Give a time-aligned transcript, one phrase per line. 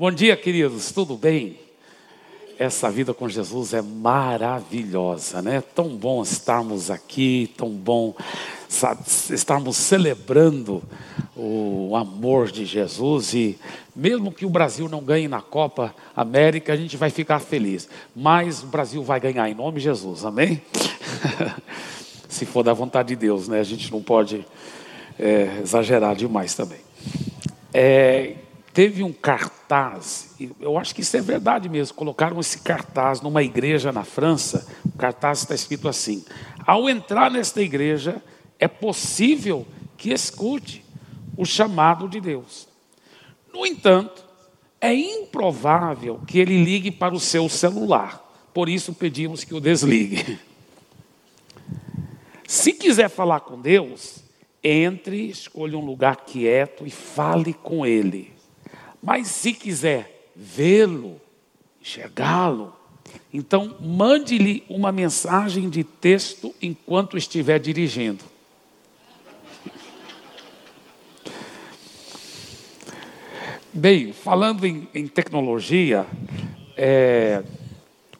[0.00, 1.58] Bom dia, queridos, tudo bem?
[2.56, 5.60] Essa vida com Jesus é maravilhosa, né?
[5.60, 8.14] Tão bom estarmos aqui, tão bom
[9.28, 10.84] estarmos celebrando
[11.34, 13.58] o amor de Jesus e
[13.96, 17.88] mesmo que o Brasil não ganhe na Copa América, a gente vai ficar feliz.
[18.14, 20.62] Mas o Brasil vai ganhar em nome de Jesus, amém?
[22.28, 23.58] Se for da vontade de Deus, né?
[23.58, 24.46] A gente não pode
[25.18, 26.78] é, exagerar demais também.
[27.74, 28.36] É,
[28.78, 31.96] teve um cartaz, eu acho que isso é verdade mesmo.
[31.96, 34.68] Colocaram esse cartaz numa igreja na França.
[34.84, 36.24] O cartaz está escrito assim:
[36.64, 38.22] Ao entrar nesta igreja,
[38.56, 40.84] é possível que escute
[41.36, 42.68] o chamado de Deus.
[43.52, 44.24] No entanto,
[44.80, 48.24] é improvável que ele ligue para o seu celular.
[48.54, 50.38] Por isso pedimos que o desligue.
[52.46, 54.22] Se quiser falar com Deus,
[54.62, 58.37] entre, escolha um lugar quieto e fale com Ele.
[59.02, 61.20] Mas se quiser vê-lo,
[61.80, 62.74] enxergá-lo,
[63.32, 68.24] então mande-lhe uma mensagem de texto enquanto estiver dirigindo.
[73.72, 76.06] Bem, falando em, em tecnologia,
[76.76, 77.44] é,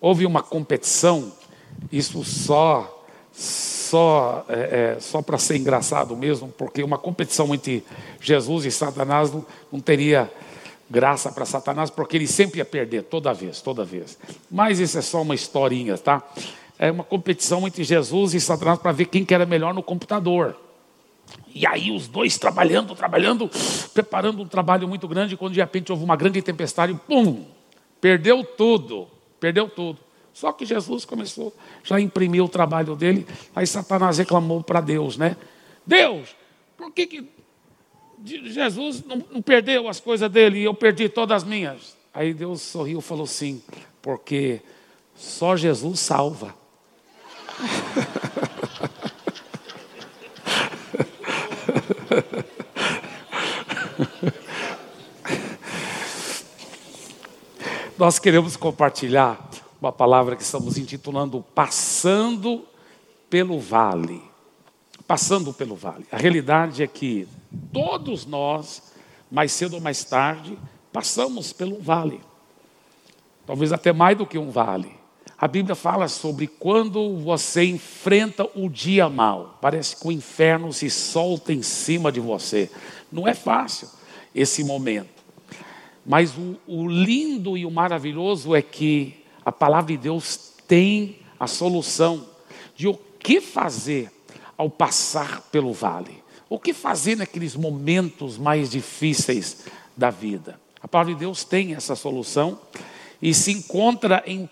[0.00, 1.32] houve uma competição,
[1.90, 2.94] isso só
[3.88, 7.84] só, é, é, só para ser engraçado mesmo, porque uma competição entre
[8.20, 10.30] Jesus e Satanás não, não teria
[10.90, 14.18] graça para Satanás, porque ele sempre ia perder, toda vez, toda vez.
[14.50, 16.22] Mas isso é só uma historinha, tá?
[16.78, 20.56] É uma competição entre Jesus e Satanás para ver quem que era melhor no computador.
[21.54, 23.50] E aí os dois trabalhando, trabalhando,
[23.92, 27.44] preparando um trabalho muito grande, quando de repente houve uma grande tempestade, pum,
[28.00, 29.08] perdeu tudo,
[29.40, 29.98] perdeu tudo.
[30.32, 35.36] Só que Jesus começou, já imprimiu o trabalho dele, aí Satanás reclamou para Deus, né?
[35.84, 36.28] Deus,
[36.76, 37.28] por que, que
[38.24, 41.96] Jesus não, não perdeu as coisas dele e eu perdi todas as minhas?
[42.12, 43.62] Aí Deus sorriu e falou assim:
[44.02, 44.60] porque
[45.16, 46.54] só Jesus salva.
[57.98, 59.50] Nós queremos compartilhar
[59.80, 62.64] uma palavra que estamos intitulando Passando
[63.28, 64.27] pelo Vale.
[65.08, 66.04] Passando pelo Vale.
[66.12, 67.26] A realidade é que
[67.72, 68.92] todos nós,
[69.30, 70.58] mais cedo ou mais tarde,
[70.92, 72.20] passamos pelo vale.
[73.46, 74.92] Talvez até mais do que um vale.
[75.38, 79.58] A Bíblia fala sobre quando você enfrenta o dia mal.
[79.62, 82.70] Parece que o inferno se solta em cima de você.
[83.10, 83.88] Não é fácil
[84.34, 85.24] esse momento.
[86.04, 91.46] Mas o, o lindo e o maravilhoso é que a palavra de Deus tem a
[91.46, 92.26] solução
[92.76, 94.17] de o que fazer
[94.58, 96.22] ao passar pelo vale.
[96.50, 99.64] O que fazer naqueles momentos mais difíceis
[99.96, 100.60] da vida?
[100.82, 102.58] A palavra de Deus tem essa solução
[103.22, 104.48] e se encontra em 1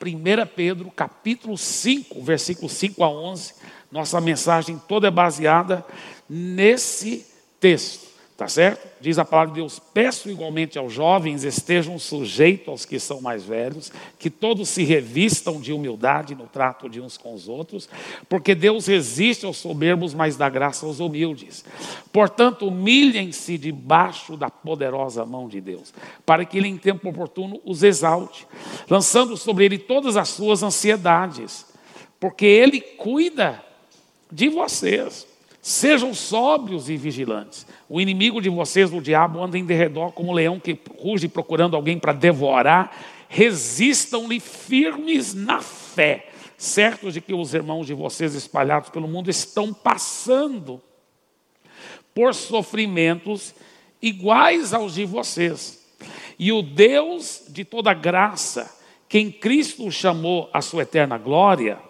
[0.54, 3.54] Pedro, capítulo 5, versículo 5 a 11.
[3.90, 5.84] Nossa mensagem toda é baseada
[6.28, 7.26] nesse
[7.58, 8.05] texto.
[8.36, 8.86] Tá certo?
[9.00, 13.44] Diz a palavra de Deus: peço igualmente aos jovens estejam sujeitos aos que são mais
[13.44, 17.88] velhos, que todos se revistam de humildade no trato de uns com os outros,
[18.28, 21.64] porque Deus resiste aos soberbos, mas dá graça aos humildes.
[22.12, 25.94] Portanto, humilhem-se debaixo da poderosa mão de Deus,
[26.26, 28.46] para que Ele em tempo oportuno os exalte,
[28.90, 31.64] lançando sobre Ele todas as suas ansiedades,
[32.20, 33.64] porque Ele cuida
[34.30, 35.26] de vocês.
[35.66, 37.66] Sejam sóbrios e vigilantes.
[37.88, 41.74] O inimigo de vocês, o diabo, anda em derredor como um leão que ruge procurando
[41.74, 42.96] alguém para devorar.
[43.28, 49.74] Resistam-lhe firmes na fé, certos de que os irmãos de vocês espalhados pelo mundo estão
[49.74, 50.80] passando
[52.14, 53.52] por sofrimentos
[54.00, 55.84] iguais aos de vocês.
[56.38, 58.72] E o Deus de toda graça,
[59.08, 61.80] quem Cristo chamou à sua eterna glória,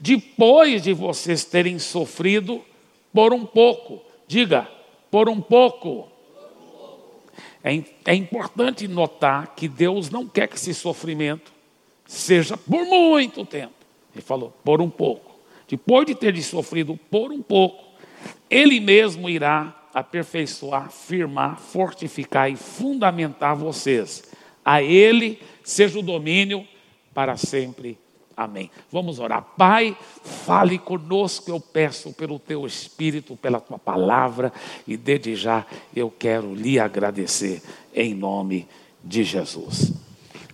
[0.00, 2.64] depois de vocês terem sofrido,
[3.12, 4.02] por um pouco.
[4.26, 4.68] Diga,
[5.10, 6.08] por um pouco.
[7.62, 11.52] É, é importante notar que Deus não quer que esse sofrimento
[12.06, 13.74] seja por muito tempo.
[14.14, 15.38] Ele falou, por um pouco.
[15.68, 17.84] Depois de ter sofrido por um pouco,
[18.48, 24.24] Ele mesmo irá aperfeiçoar, firmar, fortificar e fundamentar vocês.
[24.64, 26.66] A Ele seja o domínio
[27.12, 27.98] para sempre
[28.38, 28.70] Amém.
[28.92, 29.42] Vamos orar.
[29.56, 34.52] Pai, fale conosco, eu peço pelo teu Espírito, pela tua palavra,
[34.86, 37.60] e desde já eu quero lhe agradecer
[37.92, 38.68] em nome
[39.02, 39.92] de Jesus.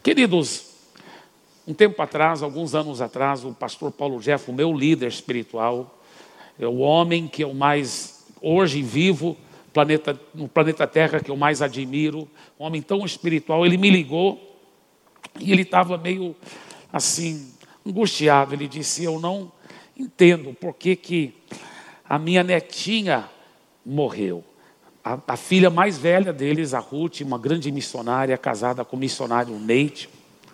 [0.02, 0.70] Queridos,
[1.68, 6.02] um tempo atrás, alguns anos atrás, o pastor Paulo Jeff, o meu líder espiritual,
[6.58, 9.36] é o homem que eu mais hoje vivo
[9.74, 12.26] planeta, no planeta Terra que eu mais admiro,
[12.58, 14.58] um homem tão espiritual, ele me ligou
[15.38, 16.34] e ele estava meio
[16.90, 17.52] assim,
[17.86, 18.54] angustiado.
[18.54, 19.52] Ele disse: Eu não
[19.96, 21.34] entendo por que, que
[22.08, 23.28] a minha netinha
[23.84, 24.44] morreu.
[25.04, 29.58] A, a, filha mais velha deles, a Ruth, uma grande missionária, casada com o missionário
[29.58, 30.08] Neite,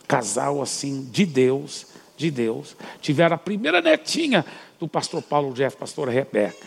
[0.08, 1.86] casal assim de Deus,
[2.16, 2.76] de Deus.
[3.00, 4.44] Tiveram a primeira netinha
[4.78, 6.66] do pastor Paulo Jeff, pastora Rebeca.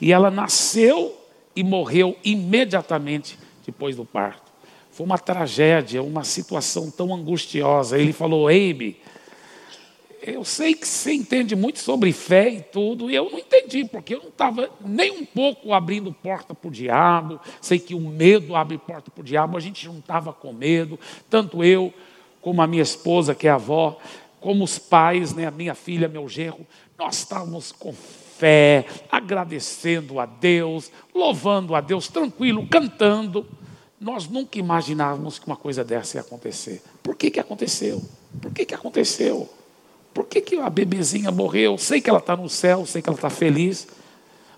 [0.00, 1.16] E ela nasceu
[1.54, 4.50] e morreu imediatamente depois do parto.
[4.90, 7.96] Foi uma tragédia, uma situação tão angustiosa.
[7.96, 9.00] Ele falou: Abe,
[10.22, 14.14] eu sei que você entende muito sobre fé e tudo, e eu não entendi, porque
[14.14, 17.40] eu não estava nem um pouco abrindo porta para o diabo.
[17.60, 20.98] Sei que o medo abre porta para o diabo, a gente não estava com medo,
[21.28, 21.92] tanto eu
[22.40, 23.98] como a minha esposa, que é avó,
[24.40, 26.66] como os pais, né, a minha filha, meu genro,
[26.98, 33.46] nós estávamos com fé, agradecendo a Deus, louvando a Deus, tranquilo, cantando.
[34.00, 36.82] Nós nunca imaginávamos que uma coisa dessa ia acontecer.
[37.02, 38.02] Por que, que aconteceu?
[38.40, 39.59] Por que, que aconteceu?
[40.12, 41.78] Por que, que a bebezinha morreu?
[41.78, 43.86] Sei que ela está no céu, sei que ela está feliz.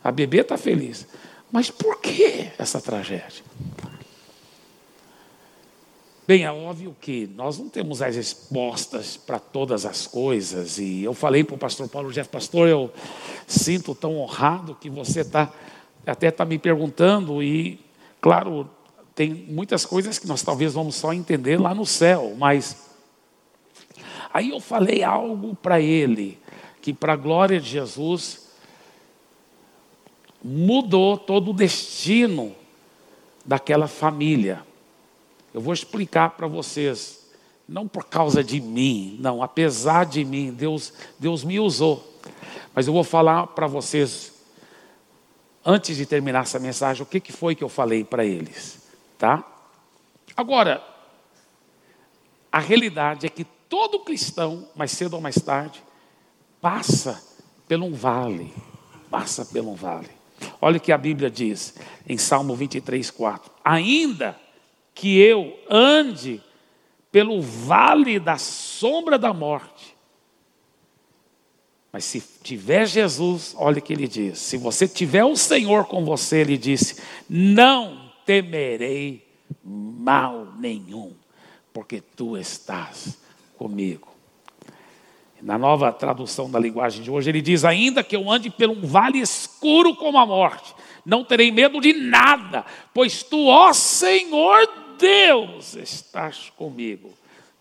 [0.03, 1.07] A bebê está feliz.
[1.51, 3.45] Mas por que essa tragédia?
[6.27, 10.79] Bem, é óbvio que nós não temos as respostas para todas as coisas.
[10.79, 12.91] E eu falei para o pastor Paulo Jeff, pastor, eu
[13.47, 15.53] sinto tão honrado que você está
[16.07, 17.43] até está me perguntando.
[17.43, 17.79] E,
[18.21, 18.69] claro,
[19.15, 22.92] tem muitas coisas que nós talvez vamos só entender lá no céu, mas
[24.33, 26.39] Aí eu falei algo para ele,
[26.81, 28.51] que para a glória de Jesus,
[30.43, 32.55] mudou todo o destino
[33.45, 34.65] daquela família.
[35.53, 37.29] Eu vou explicar para vocês,
[37.69, 42.19] não por causa de mim, não, apesar de mim, Deus, Deus me usou.
[42.75, 44.33] Mas eu vou falar para vocês,
[45.65, 48.81] antes de terminar essa mensagem, o que, que foi que eu falei para eles,
[49.19, 49.45] tá?
[50.35, 50.83] Agora,
[52.51, 55.83] a realidade é que todo cristão, mais cedo ou mais tarde,
[56.61, 57.19] passa
[57.67, 58.53] por um vale.
[59.11, 60.11] Passa por um vale.
[60.61, 61.75] Olha o que a Bíblia diz
[62.07, 63.51] em Salmo 23, 4.
[63.65, 64.39] Ainda
[64.95, 66.43] que eu ande
[67.11, 69.97] pelo vale da sombra da morte,
[71.91, 76.05] mas se tiver Jesus, olha o que ele diz: se você tiver o Senhor com
[76.05, 79.27] você, ele disse: não temerei
[79.65, 81.15] mal nenhum,
[81.73, 83.22] porque tu estás
[83.63, 84.09] comigo.
[85.41, 88.81] Na nova tradução da linguagem de hoje, ele diz: Ainda que eu ande por um
[88.81, 90.75] vale escuro como a morte,
[91.07, 94.69] não terei medo de nada, pois tu, ó Senhor
[94.99, 97.11] Deus, estás comigo.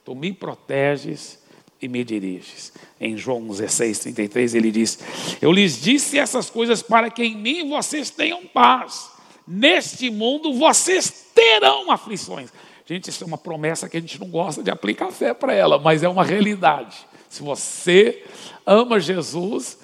[0.04, 1.40] Tu me proteges
[1.80, 2.74] e me diriges.
[3.00, 5.00] Em João 16, 33, ele diz:
[5.40, 9.12] Eu lhes disse essas coisas para que em mim vocês tenham paz.
[9.48, 12.52] Neste mundo vocês terão aflições.
[12.92, 15.80] Gente, isso é uma promessa que a gente não gosta de aplicar fé para ela,
[15.80, 16.98] mas é uma realidade.
[17.30, 18.22] Se você
[18.66, 19.78] ama Jesus,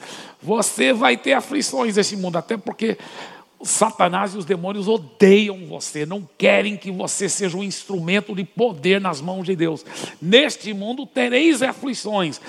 [0.44, 2.98] você vai ter aflições nesse mundo, até porque
[3.64, 9.00] Satanás e os demônios odeiam você, não querem que você seja um instrumento de poder
[9.00, 9.86] nas mãos de Deus.
[10.22, 12.42] Neste mundo tereis aflições.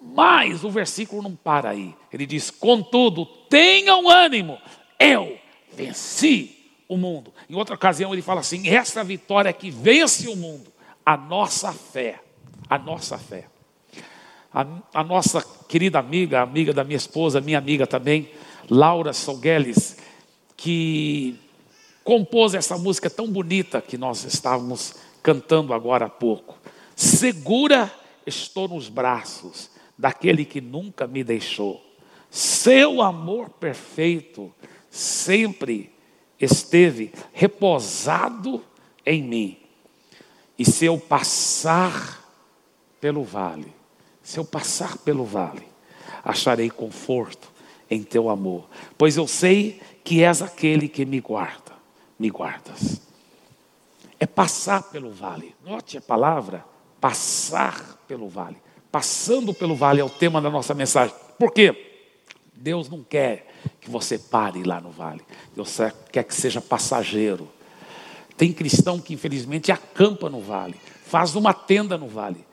[0.00, 1.94] Mas o versículo não para aí.
[2.10, 4.56] Ele diz: Contudo, tenham ânimo,
[4.98, 5.36] eu
[5.76, 6.55] venci
[6.88, 7.32] o mundo.
[7.48, 10.72] Em outra ocasião ele fala assim: essa vitória que vence o mundo,
[11.04, 12.20] a nossa fé,
[12.68, 13.46] a nossa fé.
[14.52, 18.30] A, a nossa querida amiga, amiga da minha esposa, minha amiga também,
[18.70, 19.98] Laura Sogueles,
[20.56, 21.38] que
[22.02, 26.58] compôs essa música tão bonita que nós estávamos cantando agora há pouco.
[26.94, 27.92] Segura
[28.24, 31.84] estou nos braços daquele que nunca me deixou.
[32.30, 34.54] Seu amor perfeito
[34.90, 35.95] sempre
[36.40, 38.62] esteve reposado
[39.04, 39.58] em mim.
[40.58, 42.24] E se eu passar
[43.00, 43.72] pelo vale,
[44.22, 45.66] se eu passar pelo vale,
[46.24, 47.52] acharei conforto
[47.90, 51.72] em teu amor, pois eu sei que és aquele que me guarda,
[52.18, 53.00] me guardas.
[54.18, 55.54] É passar pelo vale.
[55.64, 56.64] Note a palavra
[57.00, 58.56] passar pelo vale.
[58.90, 61.14] Passando pelo vale é o tema da nossa mensagem.
[61.38, 62.14] Por quê?
[62.54, 63.46] Deus não quer
[63.80, 65.22] que você pare lá no vale.
[65.54, 65.78] Deus
[66.12, 67.48] quer que seja passageiro.
[68.36, 72.44] Tem cristão que infelizmente acampa no vale, faz uma tenda no vale,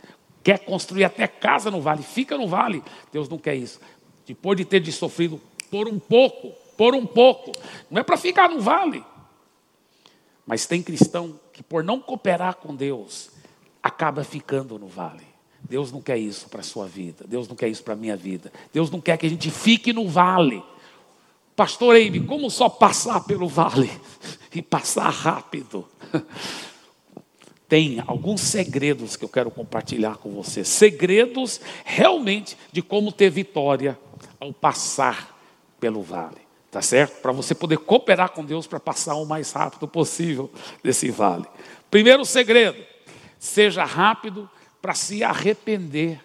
[0.41, 2.82] quer construir até casa no vale, fica no vale.
[3.12, 3.82] Deus não quer isso.
[4.25, 7.51] Depois de ter de sofrido por um pouco, por um pouco,
[7.91, 9.03] não é para ficar no vale.
[10.46, 13.29] Mas tem cristão que por não cooperar com Deus,
[13.82, 15.34] acaba ficando no vale.
[15.70, 17.25] Deus não quer isso para a sua vida.
[17.27, 18.51] Deus não quer isso para a minha vida.
[18.74, 20.63] Deus não quer que a gente fique no vale.
[21.55, 23.91] Pastor Eime, como só passar pelo vale
[24.53, 25.88] e passar rápido?
[27.67, 30.63] Tem alguns segredos que eu quero compartilhar com você.
[30.63, 33.98] Segredos realmente de como ter vitória
[34.39, 35.39] ao passar
[35.79, 36.43] pelo vale.
[36.69, 37.22] Tá certo?
[37.22, 40.51] Para você poder cooperar com Deus para passar o mais rápido possível
[40.83, 41.45] desse vale.
[41.89, 42.83] Primeiro segredo:
[43.38, 44.50] seja rápido
[44.81, 46.19] para se arrepender.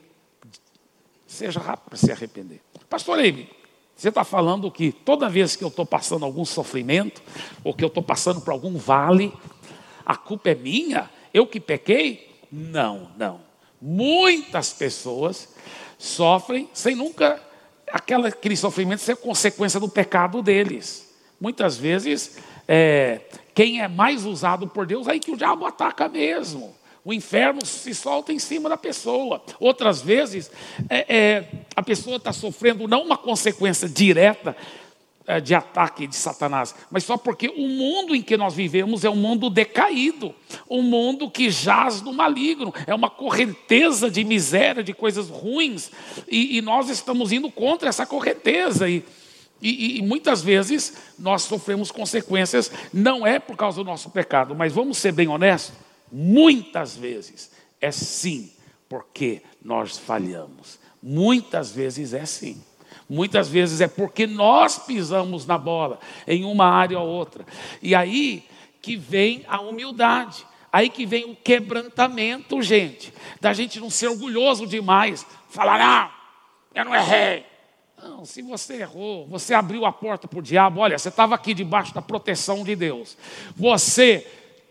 [1.27, 2.63] Seja rápido para se arrepender.
[2.89, 3.51] Pastor Eime,
[3.99, 7.21] você está falando que toda vez que eu estou passando algum sofrimento,
[7.65, 9.35] ou que eu estou passando por algum vale,
[10.07, 11.11] a culpa é minha?
[11.35, 12.41] Eu que pequei?
[12.51, 13.41] Não, não.
[13.83, 15.53] Muitas pessoas
[15.99, 17.43] sofrem sem nunca
[17.89, 21.13] aquela, aquele sofrimento ser consequência do pecado deles.
[21.41, 22.39] Muitas vezes,
[22.69, 26.73] é, quem é mais usado por Deus, aí que o diabo ataca mesmo.
[27.05, 29.43] O inferno se solta em cima da pessoa.
[29.59, 30.51] Outras vezes,
[30.89, 34.57] é, é, a pessoa está sofrendo não uma consequência direta
[35.27, 39.11] é, de ataque de Satanás, mas só porque o mundo em que nós vivemos é
[39.11, 40.35] um mundo decaído,
[40.69, 45.91] um mundo que jaz no maligno, é uma correnteza de miséria, de coisas ruins,
[46.27, 48.89] e, e nós estamos indo contra essa correnteza.
[48.89, 49.05] E,
[49.61, 54.73] e, e, muitas vezes nós sofremos consequências, não é por causa do nosso pecado, mas
[54.73, 55.75] vamos ser bem honestos,
[56.11, 58.51] Muitas vezes é sim,
[58.89, 60.79] porque nós falhamos.
[61.03, 62.63] Muitas vezes é sim.
[63.09, 67.45] Muitas vezes é porque nós pisamos na bola em uma área ou outra.
[67.81, 68.45] E aí
[68.83, 70.47] que vem a humildade.
[70.71, 73.13] Aí que vem o quebrantamento, gente.
[73.41, 75.27] Da gente não ser orgulhoso demais.
[75.49, 76.13] Falar, ah,
[76.75, 77.47] eu não errei.
[78.03, 80.81] Não, se você errou, você abriu a porta para o diabo.
[80.81, 83.17] Olha, você estava aqui debaixo da proteção de Deus.
[83.57, 84.27] Você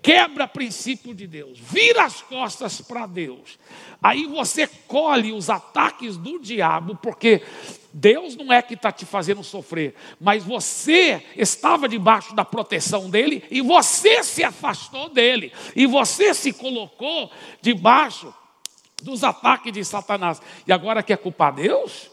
[0.08, 3.60] quebra princípio de Deus, vira as costas para Deus.
[4.02, 7.44] Aí você colhe os ataques do diabo, porque
[7.92, 13.44] Deus não é que está te fazendo sofrer, mas você estava debaixo da proteção dele
[13.52, 17.30] e você se afastou dele, e você se colocou
[17.62, 18.34] debaixo
[19.04, 20.42] dos ataques de Satanás.
[20.66, 22.10] E agora quer culpar Deus?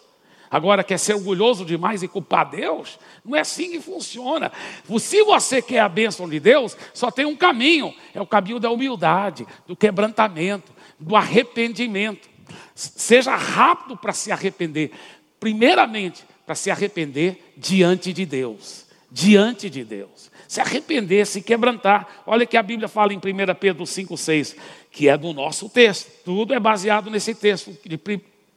[0.55, 2.97] Agora, quer ser orgulhoso demais e culpar Deus?
[3.25, 4.53] Não é assim que funciona.
[5.01, 8.71] Se você quer a bênção de Deus, só tem um caminho: é o caminho da
[8.71, 12.29] humildade, do quebrantamento, do arrependimento.
[12.73, 14.93] Seja rápido para se arrepender.
[15.41, 18.87] Primeiramente, para se arrepender diante de Deus.
[19.11, 20.31] Diante de Deus.
[20.47, 22.23] Se arrepender, se quebrantar.
[22.25, 23.21] Olha que a Bíblia fala em 1
[23.59, 24.55] Pedro 5,6,
[24.89, 26.13] que é do nosso texto.
[26.25, 27.99] Tudo é baseado nesse texto de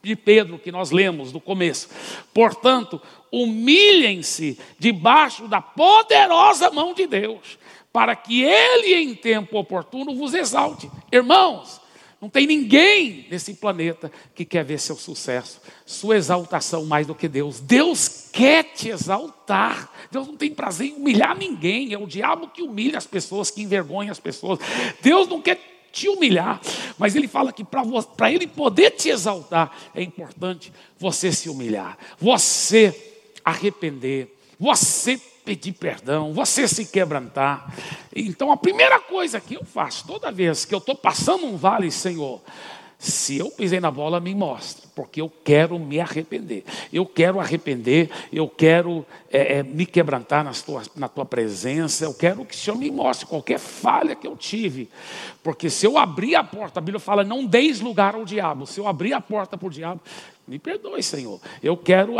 [0.01, 1.89] de Pedro que nós lemos no começo.
[2.34, 3.01] Portanto,
[3.32, 7.58] humilhem-se debaixo da poderosa mão de Deus,
[7.92, 10.89] para que Ele, em tempo oportuno, vos exalte.
[11.12, 11.82] Irmãos,
[12.20, 17.27] não tem ninguém nesse planeta que quer ver seu sucesso, sua exaltação mais do que
[17.27, 17.60] Deus.
[17.60, 19.92] Deus quer te exaltar.
[20.12, 21.94] Deus não tem prazer em humilhar ninguém.
[21.94, 24.58] É o diabo que humilha as pessoas, que envergonha as pessoas.
[25.00, 26.62] Deus não quer te humilhar,
[26.98, 33.16] mas ele fala que para ele poder te exaltar, é importante você se humilhar, você
[33.44, 37.74] arrepender, você pedir perdão, você se quebrantar.
[38.16, 41.89] Então a primeira coisa que eu faço toda vez que eu estou passando um vale,
[41.89, 42.42] Senhor,
[43.00, 46.63] se eu pisei na bola, me mostra, porque eu quero me arrepender.
[46.92, 52.13] Eu quero arrepender, eu quero é, é, me quebrantar nas tuas, na tua presença, eu
[52.13, 54.89] quero que o Senhor me mostre qualquer falha que eu tive.
[55.44, 58.66] Porque se eu abrir a porta, a Bíblia fala, não deis lugar ao diabo.
[58.66, 60.01] Se eu abrir a porta para o diabo,
[60.48, 61.39] me perdoe, Senhor.
[61.62, 62.16] Eu quero,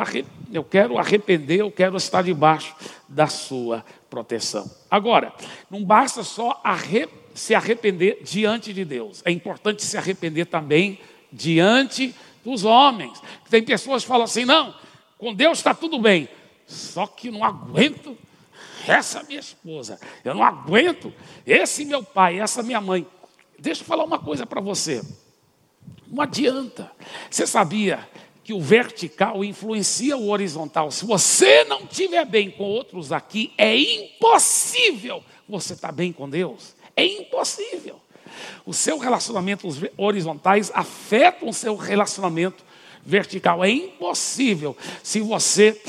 [0.53, 2.75] eu quero arrepender, eu quero estar debaixo
[3.10, 4.69] da sua proteção.
[4.91, 5.34] Agora,
[5.72, 9.22] não basta só arrepender se arrepender diante de Deus.
[9.24, 11.00] É importante se arrepender também
[11.32, 12.13] diante
[12.44, 13.22] dos homens.
[13.50, 14.74] Tem pessoas que falam assim: não,
[15.17, 16.27] com Deus está tudo bem,
[16.65, 18.17] só que não aguento
[18.88, 21.13] essa minha esposa, eu não aguento
[21.46, 23.06] esse meu pai, essa minha mãe.
[23.60, 25.03] Deixa eu falar uma coisa para você.
[26.08, 26.91] Não adianta.
[27.29, 28.08] Você sabia
[28.44, 30.89] que o vertical influencia o horizontal?
[30.89, 36.29] Se você não estiver bem com outros aqui, é impossível você estar tá bem com
[36.29, 36.76] Deus.
[36.98, 38.01] É impossível.
[38.66, 42.66] O seu relacionamento horizontais afetam o seu relacionamento
[43.06, 43.63] vertical.
[43.63, 45.80] É impossível se você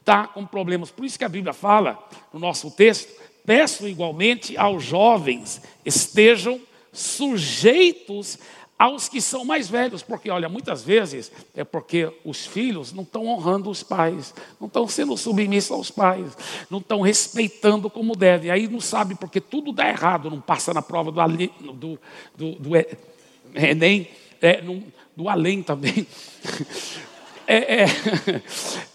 [0.00, 0.90] está com problemas.
[0.90, 2.02] Por isso que a Bíblia fala
[2.32, 3.12] no nosso texto:
[3.44, 6.60] peço igualmente aos jovens estejam
[6.92, 8.38] sujeitos
[8.78, 13.26] aos que são mais velhos, porque olha, muitas vezes é porque os filhos não estão
[13.26, 16.36] honrando os pais, não estão sendo submissos aos pais,
[16.70, 18.50] não estão respeitando como devem.
[18.50, 22.00] Aí não sabe porque tudo dá errado, não passa na prova do, do,
[22.36, 22.76] do, do
[23.54, 24.08] Enem,
[24.40, 24.84] é, no,
[25.16, 26.06] do além também.
[27.48, 27.86] é, é,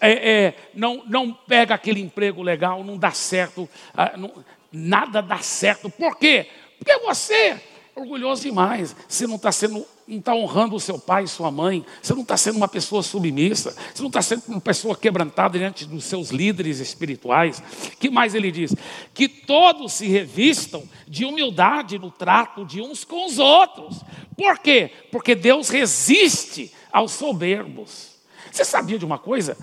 [0.00, 4.32] é, é, não, não pega aquele emprego legal, não dá certo, ah, não,
[4.72, 5.90] nada dá certo.
[5.90, 6.46] Por quê?
[6.78, 7.60] Porque você
[7.96, 8.94] orgulhoso demais.
[9.08, 11.84] Você não está sendo, não está honrando o seu pai e sua mãe.
[12.02, 13.74] Você não está sendo uma pessoa submissa.
[13.94, 17.62] Você não está sendo uma pessoa quebrantada diante dos seus líderes espirituais.
[17.98, 18.74] Que mais ele diz?
[19.12, 24.00] Que todos se revistam de humildade no trato de uns com os outros.
[24.36, 24.90] Por quê?
[25.10, 28.14] Porque Deus resiste aos soberbos.
[28.50, 29.56] Você sabia de uma coisa?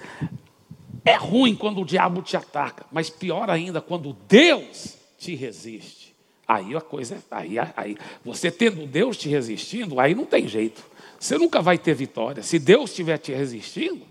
[1.04, 6.01] É ruim quando o diabo te ataca, mas pior ainda quando Deus te resiste.
[6.48, 10.84] Aí a coisa, aí, aí você tendo Deus te resistindo, aí não tem jeito.
[11.20, 12.42] Você nunca vai ter vitória.
[12.42, 14.02] Se Deus estiver te resistindo,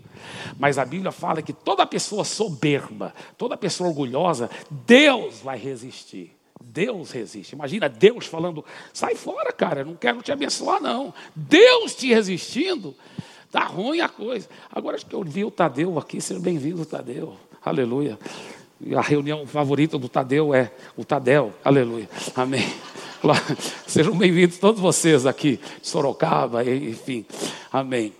[0.57, 6.31] mas a Bíblia fala que toda pessoa soberba, toda pessoa orgulhosa, Deus vai resistir.
[6.63, 7.53] Deus resiste.
[7.53, 11.13] Imagina Deus falando: sai fora, cara, não quero te abençoar, não.
[11.35, 12.95] Deus te resistindo,
[13.51, 14.47] tá ruim a coisa.
[14.71, 17.35] Agora acho que eu vi o Tadeu aqui, seja bem-vindo, Tadeu.
[17.63, 18.17] Aleluia.
[18.95, 21.53] A reunião favorita do Tadeu é o Tadel.
[21.63, 22.09] Aleluia.
[22.35, 22.67] Amém.
[23.85, 27.23] Sejam bem-vindos todos vocês aqui de Sorocaba, enfim.
[27.71, 28.11] Amém.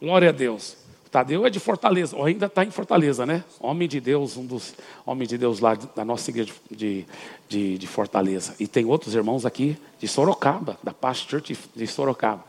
[0.00, 0.76] Glória a Deus.
[1.10, 3.42] Tadeu é de Fortaleza, ou ainda está em Fortaleza, né?
[3.58, 4.74] Homem de Deus, um dos
[5.06, 7.06] homens de Deus lá da nossa igreja de,
[7.48, 8.54] de, de Fortaleza.
[8.60, 12.44] E tem outros irmãos aqui de Sorocaba, da Past Church de Sorocaba.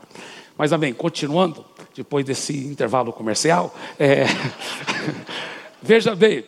[0.58, 1.64] Mas amém, continuando,
[1.96, 4.26] depois desse intervalo comercial, é...
[5.82, 6.44] veja bem,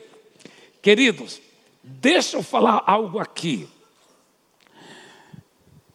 [0.85, 1.41] Queridos,
[1.83, 3.67] deixa eu falar algo aqui.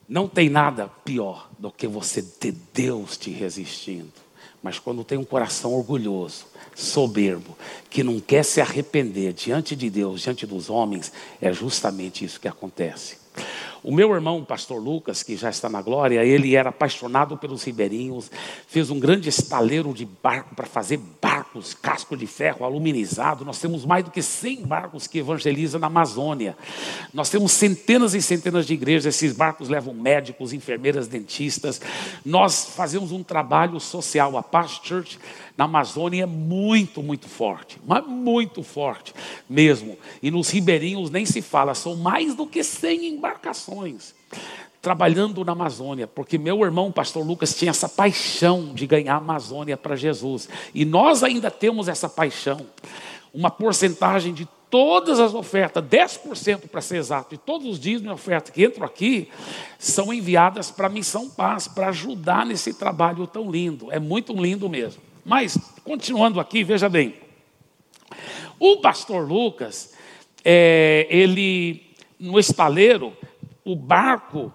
[0.08, 4.12] Não tem nada pior do que você ter Deus te resistindo.
[4.64, 7.56] Mas quando tem um coração orgulhoso, soberbo,
[7.88, 12.48] que não quer se arrepender diante de Deus, diante dos homens, é justamente isso que
[12.48, 13.20] acontece.
[13.84, 17.64] O meu irmão, o pastor Lucas, que já está na glória, ele era apaixonado pelos
[17.64, 18.32] ribeirinhos,
[18.68, 20.98] fez um grande estaleiro de barco para fazer
[21.50, 23.44] barcos, casco de ferro, aluminizado.
[23.44, 26.56] Nós temos mais do que 100 barcos que evangelizam na Amazônia.
[27.14, 31.82] Nós temos centenas e centenas de igrejas, esses barcos levam médicos, enfermeiras, dentistas.
[32.24, 35.20] Nós fazemos um trabalho social, a Paz Church
[35.58, 39.14] na Amazônia é muito, muito forte, mas muito forte
[39.50, 39.98] mesmo.
[40.22, 44.14] E nos ribeirinhos nem se fala, são mais do que 100 embarcações
[44.82, 49.76] trabalhando na Amazônia, porque meu irmão, pastor Lucas, tinha essa paixão de ganhar a Amazônia
[49.76, 50.48] para Jesus.
[50.74, 52.66] E nós ainda temos essa paixão.
[53.34, 58.08] Uma porcentagem de todas as ofertas, 10% para ser exato, e todos os dias de
[58.08, 59.30] oferta que entram aqui,
[59.78, 63.92] são enviadas para a Missão Paz, para ajudar nesse trabalho tão lindo.
[63.92, 65.02] É muito lindo mesmo.
[65.26, 67.16] Mas, continuando aqui, veja bem.
[68.60, 69.94] O pastor Lucas,
[70.44, 73.14] é, ele, no estaleiro,
[73.66, 74.54] o barco,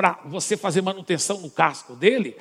[0.00, 2.34] para você fazer manutenção no casco dele,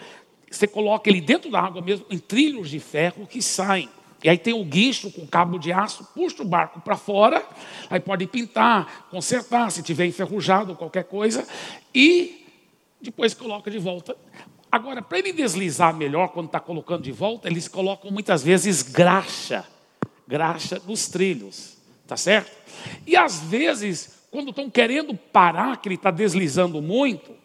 [0.50, 3.90] você coloca ele dentro da água mesmo, em trilhos de ferro que saem.
[4.24, 7.46] E aí tem o guicho com cabo de aço, puxa o barco para fora,
[7.90, 11.46] aí pode pintar, consertar, se tiver enferrujado ou qualquer coisa,
[11.94, 12.48] e
[13.02, 14.16] depois coloca de volta.
[14.72, 19.68] Agora, para ele deslizar melhor quando está colocando de volta, eles colocam muitas vezes graxa,
[20.26, 22.56] graxa nos trilhos, tá certo?
[23.06, 27.38] E às vezes, quando estão querendo parar, que ele está deslizando muito,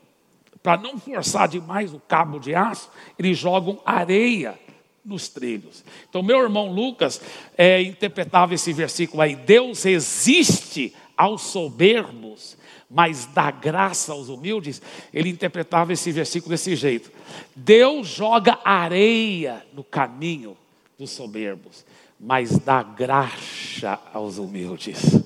[0.65, 4.59] para não forçar demais o cabo de aço, eles jogam areia
[5.05, 5.85] nos trilhos.
[6.09, 7.21] Então, meu irmão Lucas
[7.55, 12.57] é, interpretava esse versículo aí: Deus resiste aos soberbos,
[12.91, 14.81] mas dá graça aos humildes,
[15.13, 17.13] ele interpretava esse versículo desse jeito:
[17.55, 20.57] Deus joga areia no caminho
[20.99, 21.85] dos soberbos,
[22.19, 25.21] mas dá graça aos humildes.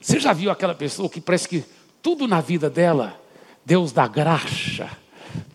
[0.00, 1.64] Você já viu aquela pessoa que parece que
[2.00, 3.20] tudo na vida dela,
[3.68, 4.88] Deus dá graça,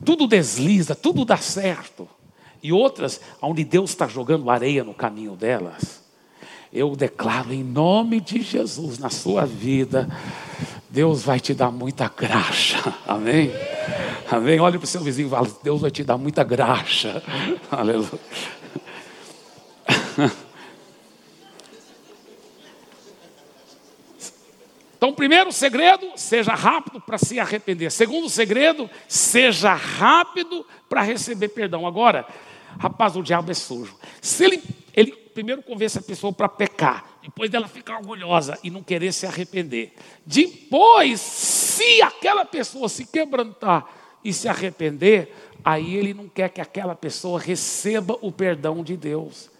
[0.06, 2.08] tudo desliza, tudo dá certo,
[2.62, 6.04] e outras onde Deus está jogando areia no caminho delas?
[6.74, 10.10] eu declaro em nome de Jesus na sua vida,
[10.90, 12.96] Deus vai te dar muita graça.
[13.06, 13.52] Amém?
[14.30, 14.60] Amém?
[14.60, 17.22] Olha para o seu vizinho e fala: Deus vai te dar muita graça.
[17.70, 18.20] Aleluia.
[25.04, 27.92] Então, primeiro segredo, seja rápido para se arrepender.
[27.92, 31.86] Segundo segredo, seja rápido para receber perdão.
[31.86, 32.26] Agora,
[32.80, 33.98] rapaz, o diabo é sujo.
[34.22, 34.64] Se ele,
[34.96, 39.26] ele primeiro convence a pessoa para pecar, depois dela ficar orgulhosa e não querer se
[39.26, 39.92] arrepender.
[40.26, 43.86] Depois, se aquela pessoa se quebrantar
[44.24, 45.36] e se arrepender,
[45.66, 49.52] aí ele não quer que aquela pessoa receba o perdão de Deus.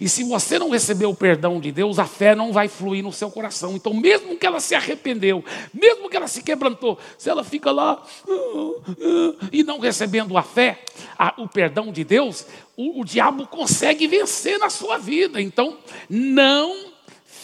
[0.00, 3.12] E se você não receber o perdão de Deus, a fé não vai fluir no
[3.12, 3.74] seu coração.
[3.74, 8.02] Então, mesmo que ela se arrependeu, mesmo que ela se quebrantou, se ela fica lá
[8.26, 10.82] uh, uh, e não recebendo a fé,
[11.18, 15.40] a, o perdão de Deus, o, o diabo consegue vencer na sua vida.
[15.40, 15.76] Então,
[16.08, 16.90] não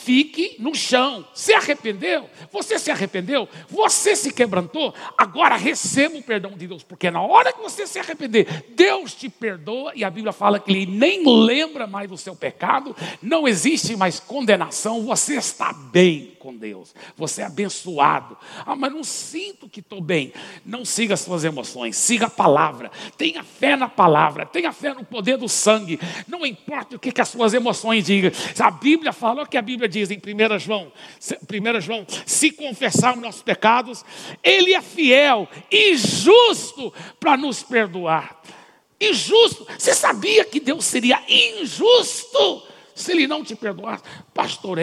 [0.07, 1.27] fique no chão.
[1.35, 2.31] Se arrependeu?
[2.53, 3.49] Você se arrependeu?
[3.69, 4.95] Você se quebrantou?
[5.19, 9.29] Agora receba o perdão de Deus, porque na hora que você se arrepender, Deus te
[9.29, 13.97] perdoa e a Bíblia fala que Ele nem lembra mais do seu pecado, não existe
[13.97, 18.39] mais condenação, você está bem com Deus, você é abençoado.
[18.65, 20.33] Ah, mas não sinto que estou bem.
[20.65, 25.05] Não siga as suas emoções, siga a palavra, tenha fé na palavra, tenha fé no
[25.05, 28.31] poder do sangue, não importa o que, que as suas emoções digam.
[28.61, 33.43] A Bíblia falou que a Bíblia diz em 1 João, 1 João, se confessarmos nossos
[33.43, 34.05] pecados,
[34.41, 38.41] Ele é fiel e justo para nos perdoar.
[39.01, 39.67] Injusto.
[39.77, 42.63] Você sabia que Deus seria injusto
[42.95, 44.05] se Ele não te perdoasse?
[44.33, 44.79] Pastor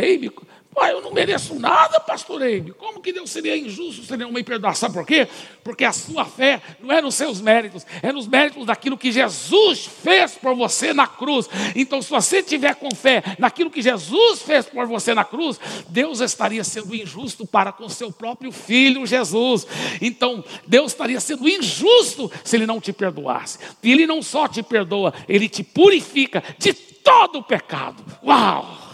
[0.73, 2.71] Pai, eu não mereço nada, pastor Eime.
[2.71, 4.75] Como que Deus seria injusto se não me perdoar?
[4.75, 5.27] Sabe por quê?
[5.63, 9.85] Porque a sua fé não é nos seus méritos, é nos méritos daquilo que Jesus
[9.85, 11.49] fez por você na cruz.
[11.75, 15.59] Então, se você tiver com fé naquilo que Jesus fez por você na cruz,
[15.89, 19.67] Deus estaria sendo injusto para com seu próprio filho Jesus.
[20.01, 23.59] Então, Deus estaria sendo injusto se ele não te perdoasse.
[23.81, 28.03] E ele não só te perdoa, ele te purifica de todo o pecado.
[28.23, 28.92] Uau!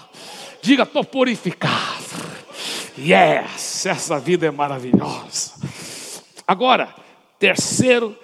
[0.62, 2.04] Diga, estou purificado.
[2.98, 5.54] Yes, essa vida é maravilhosa.
[6.45, 6.93] Agora,
[7.38, 8.17] terceiro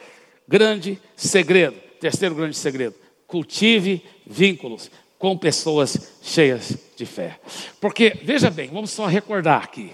[0.47, 1.75] grande segredo.
[1.99, 2.95] Terceiro grande segredo.
[3.25, 7.39] Cultive vínculos com pessoas cheias de fé.
[7.79, 9.91] Porque, veja bem, vamos só recordar aqui.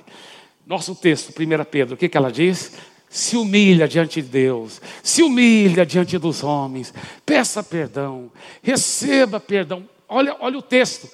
[0.65, 2.73] Nosso texto, 1 Pedro, o que, que ela diz?
[3.09, 6.93] Se humilha diante de Deus, se humilha diante dos homens,
[7.25, 8.31] peça perdão,
[8.63, 9.87] receba perdão.
[10.07, 11.09] Olha, olha o texto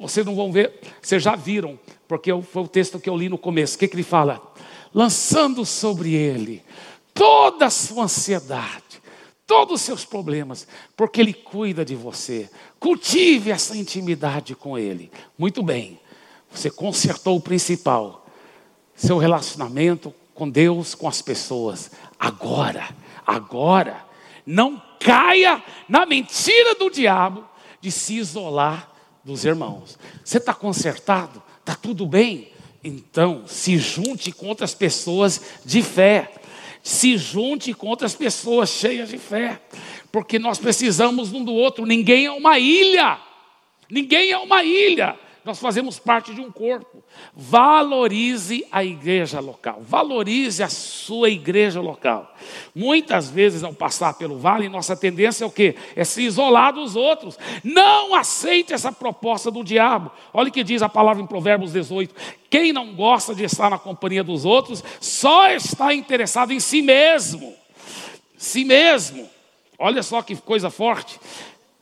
[0.00, 3.38] vocês não vão ver, vocês já viram, porque foi o texto que eu li no
[3.38, 3.76] começo.
[3.76, 4.40] O que, que ele fala?
[4.92, 6.62] Lançando sobre ele
[7.14, 9.00] toda a sua ansiedade,
[9.46, 12.50] todos os seus problemas, porque ele cuida de você.
[12.80, 15.10] Cultive essa intimidade com ele.
[15.38, 15.98] Muito bem,
[16.50, 18.26] você consertou o principal,
[18.94, 21.92] seu relacionamento com Deus, com as pessoas.
[22.18, 22.88] Agora,
[23.24, 24.04] agora,
[24.44, 27.44] não caia na mentira do diabo
[27.80, 28.93] de se isolar
[29.24, 29.98] dos irmãos.
[30.24, 31.42] Você está consertado?
[31.60, 32.52] Está tudo bem?
[32.82, 36.30] Então, se junte com outras pessoas de fé.
[36.82, 39.60] Se junte com outras pessoas cheias de fé.
[40.12, 41.86] Porque nós precisamos um do outro.
[41.86, 43.18] Ninguém é uma ilha.
[43.90, 45.18] Ninguém é uma ilha.
[45.44, 47.04] Nós fazemos parte de um corpo.
[47.34, 49.82] Valorize a igreja local.
[49.82, 52.34] Valorize a sua igreja local.
[52.74, 55.76] Muitas vezes, ao passar pelo vale, nossa tendência é o quê?
[55.94, 57.38] É se isolar dos outros.
[57.62, 60.10] Não aceite essa proposta do diabo.
[60.32, 62.14] Olha o que diz a palavra em Provérbios 18.
[62.48, 67.54] Quem não gosta de estar na companhia dos outros, só está interessado em si mesmo.
[68.38, 69.28] Si mesmo.
[69.78, 71.18] Olha só que coisa forte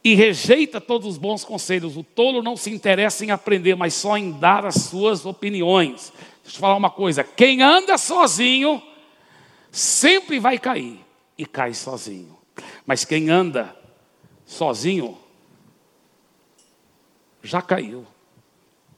[0.04, 1.96] e rejeita todos os bons conselhos.
[1.96, 6.12] O tolo não se interessa em aprender, mas só em dar as suas opiniões.
[6.42, 8.82] Deixa eu falar uma coisa: quem anda sozinho
[9.70, 10.98] sempre vai cair
[11.38, 12.36] e cai sozinho.
[12.84, 13.74] Mas quem anda
[14.44, 15.16] sozinho
[17.42, 18.06] já caiu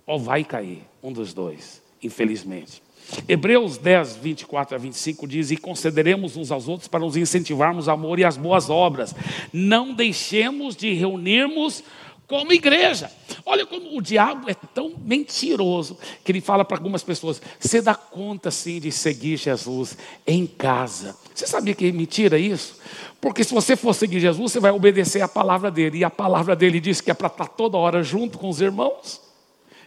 [0.07, 2.84] ou vai cair, um dos dois, infelizmente.
[3.29, 7.91] Hebreus 10, 24 a 25 diz: E concederemos uns aos outros para nos incentivarmos o
[7.91, 9.15] amor e as boas obras.
[9.53, 11.85] Não deixemos de reunirmos
[12.27, 13.11] como igreja.
[13.45, 17.95] Olha como o diabo é tão mentiroso que ele fala para algumas pessoas: você dá
[17.95, 21.17] conta sim de seguir Jesus em casa.
[21.35, 22.79] Você sabia que é mentira isso?
[23.21, 26.55] Porque se você for seguir Jesus, você vai obedecer a palavra dele, e a palavra
[26.55, 29.21] dele diz que é para estar toda hora junto com os irmãos.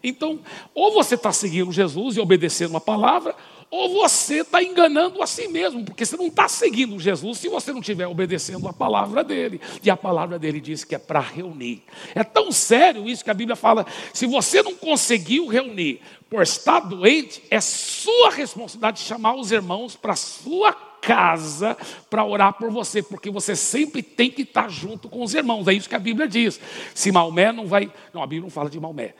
[0.03, 0.39] Então,
[0.73, 3.35] ou você está seguindo Jesus e obedecendo uma palavra,
[3.69, 7.73] ou você está enganando a si mesmo, porque você não está seguindo Jesus se você
[7.73, 9.59] não estiver obedecendo a palavra dele.
[9.83, 11.83] E a palavra dele diz que é para reunir.
[12.15, 16.79] É tão sério isso que a Bíblia fala: se você não conseguiu reunir por estar
[16.79, 21.77] doente, é sua responsabilidade chamar os irmãos para a sua casa
[22.09, 25.67] para orar por você, porque você sempre tem que estar junto com os irmãos.
[25.67, 26.59] É isso que a Bíblia diz.
[26.93, 27.91] Se Maomé não vai.
[28.13, 29.13] Não, a Bíblia não fala de Maomé.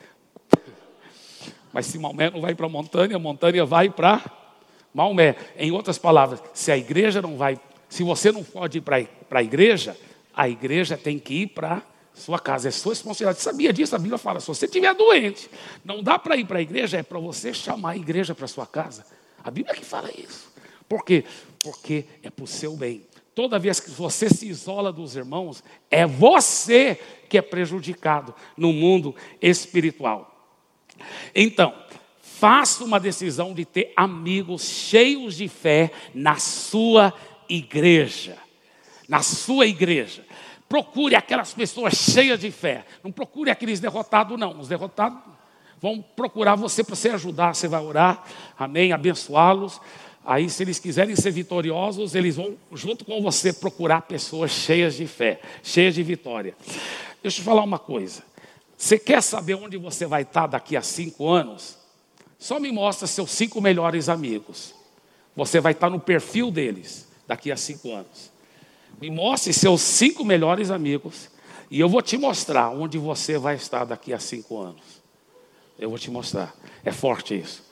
[1.72, 4.22] Mas se Maomé não vai para a montanha, a montanha vai para
[4.92, 5.36] Maomé.
[5.56, 9.42] Em outras palavras, se a igreja não vai, se você não pode ir para a
[9.42, 9.96] igreja,
[10.34, 11.82] a igreja tem que ir para
[12.14, 13.40] sua casa, é sua responsabilidade.
[13.40, 13.94] Sabia disso?
[13.94, 15.50] A Bíblia fala: se você estiver doente,
[15.84, 18.66] não dá para ir para a igreja, é para você chamar a igreja para sua
[18.66, 19.04] casa.
[19.42, 20.52] A Bíblia que fala isso.
[20.88, 21.24] Por quê?
[21.62, 23.06] Porque é para o seu bem.
[23.34, 29.14] toda vez que você se isola dos irmãos, é você que é prejudicado no mundo
[29.40, 30.37] espiritual.
[31.34, 31.74] Então,
[32.20, 37.12] faça uma decisão de ter amigos cheios de fé na sua
[37.48, 38.36] igreja.
[39.08, 40.24] Na sua igreja.
[40.68, 42.84] Procure aquelas pessoas cheias de fé.
[43.02, 44.60] Não procure aqueles derrotados, não.
[44.60, 45.18] Os derrotados
[45.80, 47.54] vão procurar você para você ajudar.
[47.54, 48.22] Você vai orar,
[48.58, 49.80] amém, abençoá-los.
[50.24, 55.06] Aí, se eles quiserem ser vitoriosos, eles vão, junto com você, procurar pessoas cheias de
[55.06, 56.54] fé, cheias de vitória.
[57.22, 58.22] Deixa eu falar uma coisa.
[58.78, 61.76] Você quer saber onde você vai estar daqui a cinco anos?
[62.38, 64.72] Só me mostra seus cinco melhores amigos.
[65.34, 68.30] Você vai estar no perfil deles daqui a cinco anos.
[69.00, 71.28] Me mostre seus cinco melhores amigos
[71.68, 75.02] e eu vou te mostrar onde você vai estar daqui a cinco anos.
[75.76, 76.54] Eu vou te mostrar.
[76.84, 77.64] É forte isso.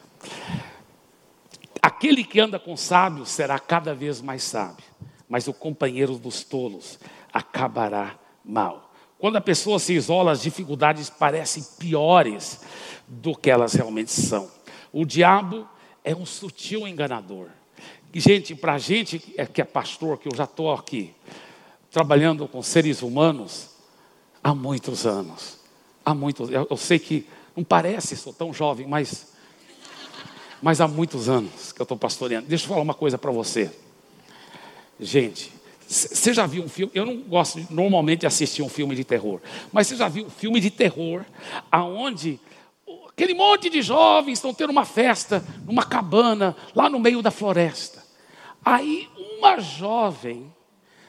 [1.81, 4.85] Aquele que anda com sábios será cada vez mais sábio,
[5.29, 6.99] mas o companheiro dos tolos
[7.33, 8.86] acabará mal.
[9.19, 12.61] Quando a pessoa se isola, as dificuldades parecem piores
[13.09, 14.51] do que elas realmente são.
[14.93, 15.67] O diabo
[16.05, 17.49] é um sutil enganador.
[18.13, 21.15] Gente, para a gente que é pastor, que eu já estou aqui,
[21.91, 23.71] trabalhando com seres humanos
[24.43, 25.59] há muitos anos.
[26.05, 27.27] Há muitos, eu, eu sei que
[27.57, 29.33] não parece, sou tão jovem, mas,
[30.63, 32.47] mas há muitos anos que eu estou pastoreando.
[32.47, 33.75] Deixa eu falar uma coisa para você.
[35.01, 35.53] Gente,
[35.87, 36.91] você já viu um filme?
[36.95, 39.41] Eu não gosto normalmente de assistir um filme de terror,
[39.73, 41.25] mas você já viu um filme de terror
[41.71, 42.41] aonde
[43.09, 48.05] aquele monte de jovens estão tendo uma festa numa cabana lá no meio da floresta.
[48.65, 50.53] Aí uma jovem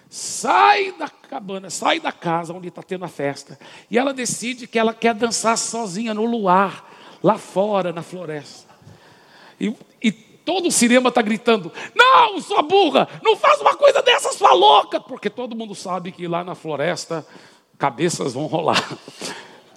[0.10, 3.60] sai da cabana, sai da casa onde está tendo a festa,
[3.90, 6.90] e ela decide que ela quer dançar sozinha no luar,
[7.22, 8.68] lá fora, na floresta.
[9.60, 9.76] E,
[10.48, 14.98] todo o cinema está gritando: Não, sua burra, não faz uma coisa dessa, sua louca,
[14.98, 17.28] porque todo mundo sabe que lá na floresta
[17.78, 18.82] cabeças vão rolar.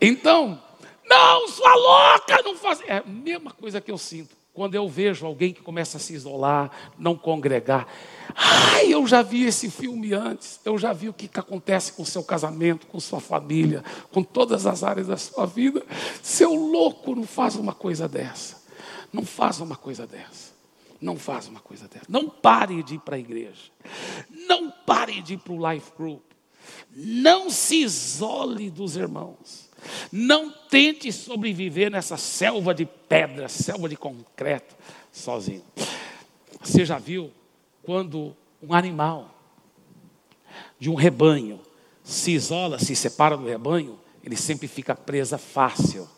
[0.02, 0.59] Então,
[1.04, 2.80] não, sua louca, não faz.
[2.87, 6.14] É a mesma coisa que eu sinto quando eu vejo alguém que começa a se
[6.14, 7.87] isolar, não congregar.
[8.35, 12.02] Ai, eu já vi esse filme antes, eu já vi o que, que acontece com
[12.02, 15.85] o seu casamento, com sua família, com todas as áreas da sua vida.
[16.22, 18.56] Seu louco, não faz uma coisa dessa.
[19.12, 20.49] Não faz uma coisa dessa.
[21.00, 22.06] Não faz uma coisa dessa.
[22.08, 23.70] Não pare de ir para a igreja.
[24.28, 26.22] Não pare de ir para o life group.
[26.94, 29.70] Não se isole dos irmãos.
[30.12, 34.76] Não tente sobreviver nessa selva de pedra, selva de concreto,
[35.10, 35.64] sozinho.
[36.60, 37.32] Você já viu
[37.82, 39.34] quando um animal
[40.78, 41.60] de um rebanho
[42.04, 46.08] se isola, se separa do rebanho, ele sempre fica presa fácil.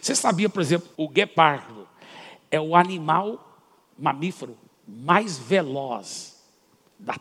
[0.00, 1.88] Você sabia, por exemplo, o guepardo
[2.50, 3.51] é o animal
[3.98, 6.42] mamífero mais veloz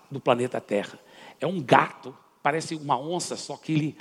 [0.10, 1.00] do planeta Terra.
[1.40, 3.98] É um gato, parece uma onça, só que ele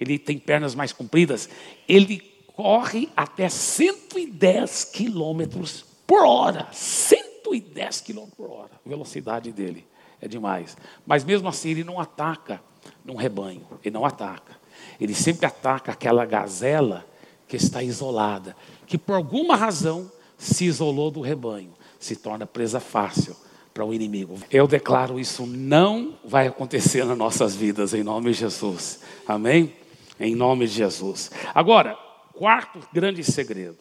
[0.00, 1.48] ele tem pernas mais compridas,
[1.88, 2.20] ele
[2.54, 6.68] corre até 110 quilômetros por hora.
[6.72, 8.70] 110 quilômetros por hora.
[8.84, 9.86] A velocidade dele
[10.20, 10.76] é demais.
[11.06, 12.62] Mas mesmo assim, ele não ataca
[13.04, 13.66] num rebanho.
[13.84, 14.56] Ele não ataca.
[15.00, 17.04] Ele sempre ataca aquela gazela
[17.46, 18.54] que está isolada,
[18.86, 23.36] que por alguma razão se isolou do rebanho, se torna presa fácil
[23.74, 24.38] para o inimigo.
[24.50, 29.00] Eu declaro isso não vai acontecer nas nossas vidas, em nome de Jesus.
[29.26, 29.72] Amém?
[30.20, 31.30] em nome de Jesus.
[31.54, 31.94] Agora,
[32.32, 33.78] quarto grande segredo.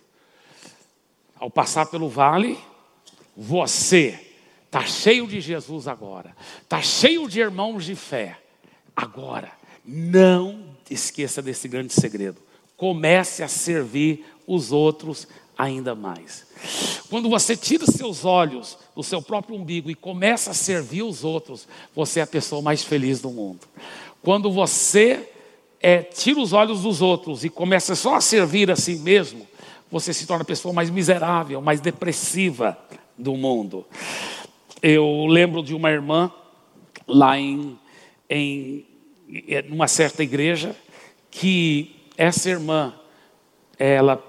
[1.39, 2.57] Ao passar pelo vale,
[3.35, 4.19] você
[4.65, 8.39] está cheio de Jesus agora, está cheio de irmãos de fé.
[8.95, 9.51] Agora,
[9.85, 12.41] não esqueça desse grande segredo.
[12.75, 15.27] Comece a servir os outros
[15.57, 16.45] ainda mais.
[17.09, 21.67] Quando você tira seus olhos do seu próprio umbigo e começa a servir os outros,
[21.95, 23.61] você é a pessoa mais feliz do mundo.
[24.21, 25.29] Quando você
[25.79, 29.47] é, tira os olhos dos outros e começa só a servir a si mesmo,
[29.89, 32.77] você se torna a pessoa mais miserável, mais depressiva
[33.17, 33.85] do mundo.
[34.81, 36.31] Eu lembro de uma irmã
[37.07, 37.79] lá em,
[38.29, 38.85] em
[39.69, 40.75] numa certa igreja
[41.31, 42.93] que essa irmã
[43.77, 44.21] ela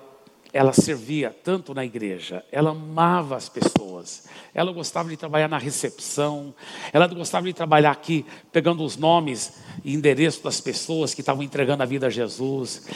[0.52, 6.54] ela servia tanto na igreja, ela amava as pessoas, ela gostava de trabalhar na recepção,
[6.92, 11.82] ela gostava de trabalhar aqui, pegando os nomes e endereços das pessoas que estavam entregando
[11.82, 12.88] a vida a Jesus,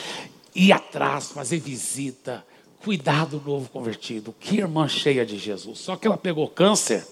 [0.55, 2.45] ir atrás, fazer visita,
[2.83, 4.35] cuidar do novo convertido.
[4.39, 5.79] Que irmã cheia de Jesus.
[5.79, 7.07] Só que ela pegou câncer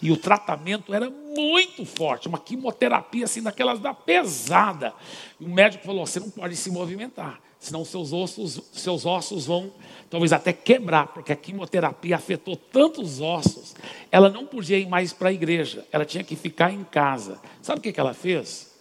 [0.00, 4.92] e o tratamento era muito forte, uma quimioterapia assim daquelas da pesada.
[5.40, 7.40] E o médico falou: você não pode se movimentar.
[7.66, 9.72] Senão seus ossos, seus ossos vão
[10.08, 13.74] talvez até quebrar, porque a quimioterapia afetou tantos ossos.
[14.10, 17.40] Ela não podia ir mais para a igreja, ela tinha que ficar em casa.
[17.60, 18.72] Sabe o que, que ela fez?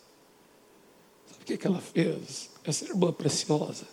[1.25, 2.51] Sabe o que, que ela fez?
[2.63, 3.87] Essa irmã preciosa.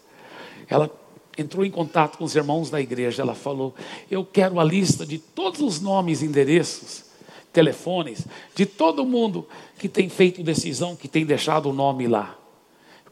[0.68, 0.90] Ela
[1.38, 3.74] entrou em contato com os irmãos da igreja, ela falou:
[4.10, 7.06] Eu quero a lista de todos os nomes, endereços,
[7.50, 12.38] telefones, de todo mundo que tem feito decisão, que tem deixado o nome lá.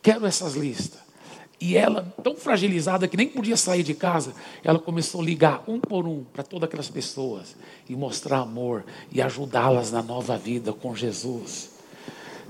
[0.02, 1.09] Quero essas listas.
[1.60, 4.32] E ela, tão fragilizada que nem podia sair de casa,
[4.64, 7.54] ela começou a ligar um por um para todas aquelas pessoas
[7.86, 11.72] e mostrar amor e ajudá-las na nova vida com Jesus.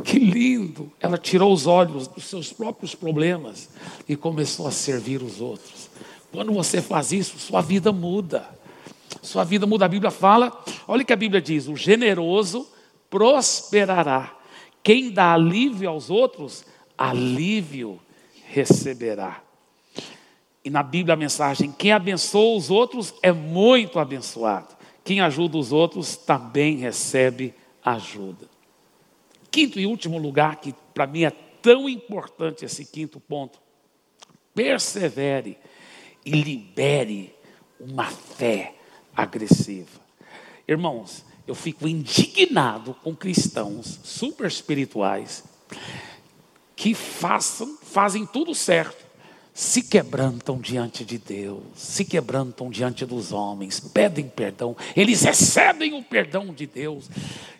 [0.05, 0.93] Que lindo!
[1.01, 3.69] Ela tirou os olhos dos seus próprios problemas
[4.09, 5.91] e começou a servir os outros.
[6.31, 8.49] Quando você faz isso, sua vida muda.
[9.21, 9.87] Sua vida muda.
[9.87, 12.65] A Bíblia fala, olha o que a Bíblia diz: o generoso
[13.11, 14.37] prosperará.
[14.85, 16.65] Quem dá alívio aos outros,
[16.97, 18.01] alívio
[18.51, 19.43] receberá.
[20.65, 24.77] E na Bíblia a mensagem: quem abençoa os outros é muito abençoado.
[25.03, 28.49] Quem ajuda os outros também recebe ajuda.
[29.51, 33.61] Quinto e último lugar, que para mim é tão importante esse quinto ponto:
[34.55, 35.57] persevere
[36.25, 37.35] e libere
[37.79, 38.75] uma fé
[39.17, 40.01] agressiva.
[40.69, 45.43] Irmãos, eu fico indignado com cristãos super espirituais
[46.81, 49.05] que façam, fazem tudo certo,
[49.53, 56.03] se quebrantam diante de Deus, se quebrantam diante dos homens, pedem perdão, eles recebem o
[56.03, 57.11] perdão de Deus,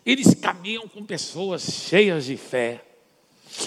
[0.03, 2.83] eles caminham com pessoas cheias de fé,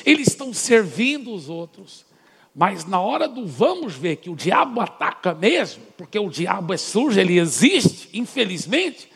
[0.05, 2.05] eles estão servindo os outros,
[2.53, 6.77] mas na hora do vamos ver que o diabo ataca mesmo, porque o diabo é
[6.77, 9.09] sujo, ele existe, infelizmente,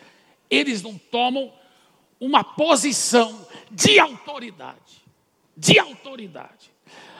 [0.48, 1.52] eles não tomam
[2.20, 4.97] uma posição de autoridade.
[5.58, 6.70] De autoridade.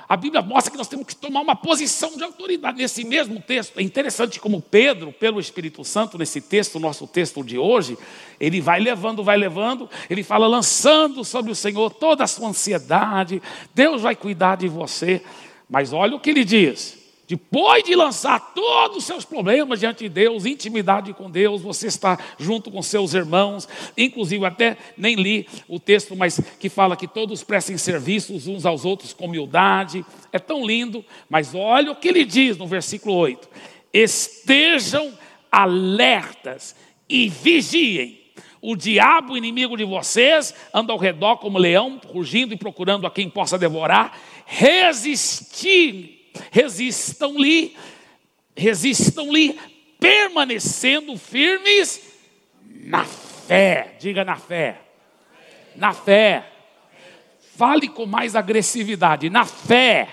[0.09, 2.79] A Bíblia mostra que nós temos que tomar uma posição de autoridade.
[2.79, 7.59] Nesse mesmo texto, é interessante como Pedro, pelo Espírito Santo, nesse texto, nosso texto de
[7.59, 7.98] hoje,
[8.40, 13.42] ele vai levando, vai levando, ele fala, lançando sobre o Senhor toda a sua ansiedade,
[13.74, 15.22] Deus vai cuidar de você.
[15.68, 16.97] Mas olha o que ele diz:
[17.28, 22.18] depois de lançar todos os seus problemas diante de Deus, intimidade com Deus, você está
[22.38, 27.44] junto com seus irmãos, inclusive até nem li o texto, mas que fala que todos
[27.44, 30.06] prestem serviços uns aos outros com humildade.
[30.32, 33.46] É tão lindo, mas olha o que ele diz no versículo 8:
[33.92, 35.12] estejam
[35.52, 36.74] alertas
[37.06, 38.18] e vigiem.
[38.62, 43.28] O diabo, inimigo de vocês, anda ao redor como leão, rugindo e procurando a quem
[43.28, 44.18] possa devorar.
[44.46, 46.17] Resistir
[46.51, 47.77] resistam-lhe,
[48.57, 49.59] resistam-lhe,
[49.98, 52.01] permanecendo firmes
[52.64, 53.96] na fé.
[53.98, 54.81] Diga na fé.
[55.77, 56.44] Na fé.
[57.57, 59.29] Fale com mais agressividade.
[59.31, 60.09] Na fé.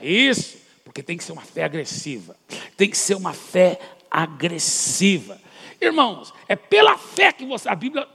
[0.00, 2.36] Isso, porque tem que ser uma fé agressiva.
[2.76, 3.78] Tem que ser uma fé
[4.10, 5.40] agressiva.
[5.80, 7.68] Irmãos, é pela fé que você.
[7.68, 8.08] A Bíblia,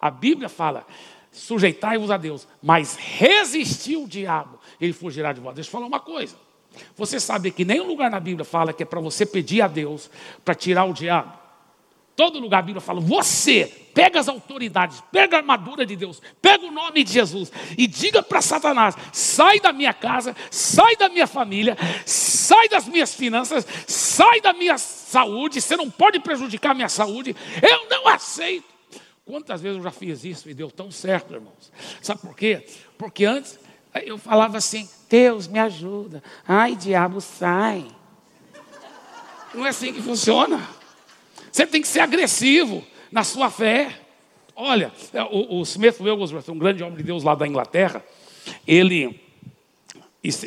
[0.00, 0.86] a Bíblia fala:
[1.32, 5.54] sujeitai-vos a Deus, mas resistir o diabo, ele fugirá de vós.
[5.54, 6.36] Deixa eu falar uma coisa.
[6.96, 10.10] Você sabe que nenhum lugar na Bíblia fala que é para você pedir a Deus
[10.44, 11.40] para tirar o diabo.
[12.16, 16.66] Todo lugar a Bíblia fala: você pega as autoridades, pega a armadura de Deus, pega
[16.66, 21.26] o nome de Jesus e diga para Satanás: sai da minha casa, sai da minha
[21.26, 25.60] família, sai das minhas finanças, sai da minha saúde.
[25.62, 27.34] Você não pode prejudicar a minha saúde.
[27.62, 28.68] Eu não aceito.
[29.24, 31.72] Quantas vezes eu já fiz isso e deu tão certo, irmãos?
[32.02, 32.66] Sabe por quê?
[32.98, 33.58] Porque antes
[33.94, 36.22] eu falava assim: Deus me ajuda.
[36.46, 37.86] Ai, diabo, sai.
[39.54, 40.60] Não é assim que funciona.
[41.50, 43.98] Você tem que ser agressivo na sua fé.
[44.54, 48.04] Olha, é, o, o Smith Wigglesworth, um grande homem de Deus lá da Inglaterra,
[48.66, 49.20] ele,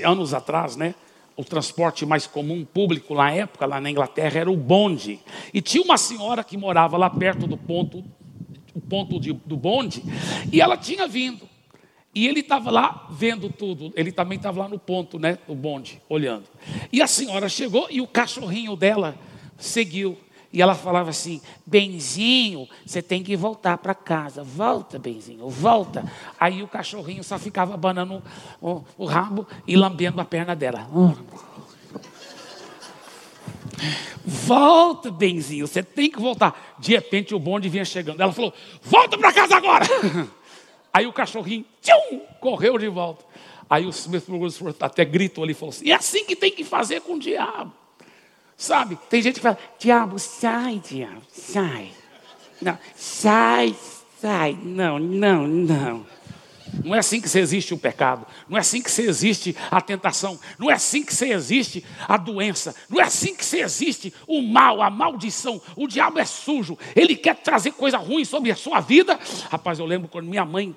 [0.05, 0.95] anos atrás, né?
[1.35, 5.19] O transporte mais comum público na época, lá na Inglaterra, era o bonde.
[5.53, 8.03] E tinha uma senhora que morava lá perto do ponto,
[8.73, 10.03] o ponto de, do bonde,
[10.51, 11.49] e ela tinha vindo.
[12.15, 15.99] E ele estava lá vendo tudo, ele também estava lá no ponto, né, no bonde,
[16.07, 16.45] olhando.
[16.91, 19.17] E a senhora chegou e o cachorrinho dela
[19.57, 20.17] seguiu.
[20.51, 24.43] E ela falava assim: Benzinho, você tem que voltar para casa.
[24.43, 26.05] Volta, Benzinho, volta.
[26.39, 28.21] Aí o cachorrinho só ficava abanando
[28.61, 30.87] o, o rabo e lambendo a perna dela.
[34.23, 36.75] Volta, Benzinho, você tem que voltar.
[36.77, 38.21] De repente o bonde vinha chegando.
[38.21, 39.87] Ela falou: Volta para casa agora.
[40.93, 43.25] Aí o cachorrinho tchum, correu de volta.
[43.69, 46.63] Aí o Smith Wigglesworth até gritou ali e falou assim: é assim que tem que
[46.63, 47.73] fazer com o diabo.
[48.55, 48.97] Sabe?
[49.09, 51.91] Tem gente que fala: diabo, sai, diabo, sai.
[52.61, 53.75] Não, sai,
[54.21, 54.57] sai.
[54.61, 56.05] Não, não, não.
[56.83, 58.25] Não é assim que se existe o pecado.
[58.47, 60.39] Não é assim que se existe a tentação.
[60.57, 62.75] Não é assim que se existe a doença.
[62.89, 65.61] Não é assim que se existe o mal, a maldição.
[65.75, 66.77] O diabo é sujo.
[66.95, 69.19] Ele quer trazer coisa ruim sobre a sua vida.
[69.49, 70.75] Rapaz, eu lembro quando minha mãe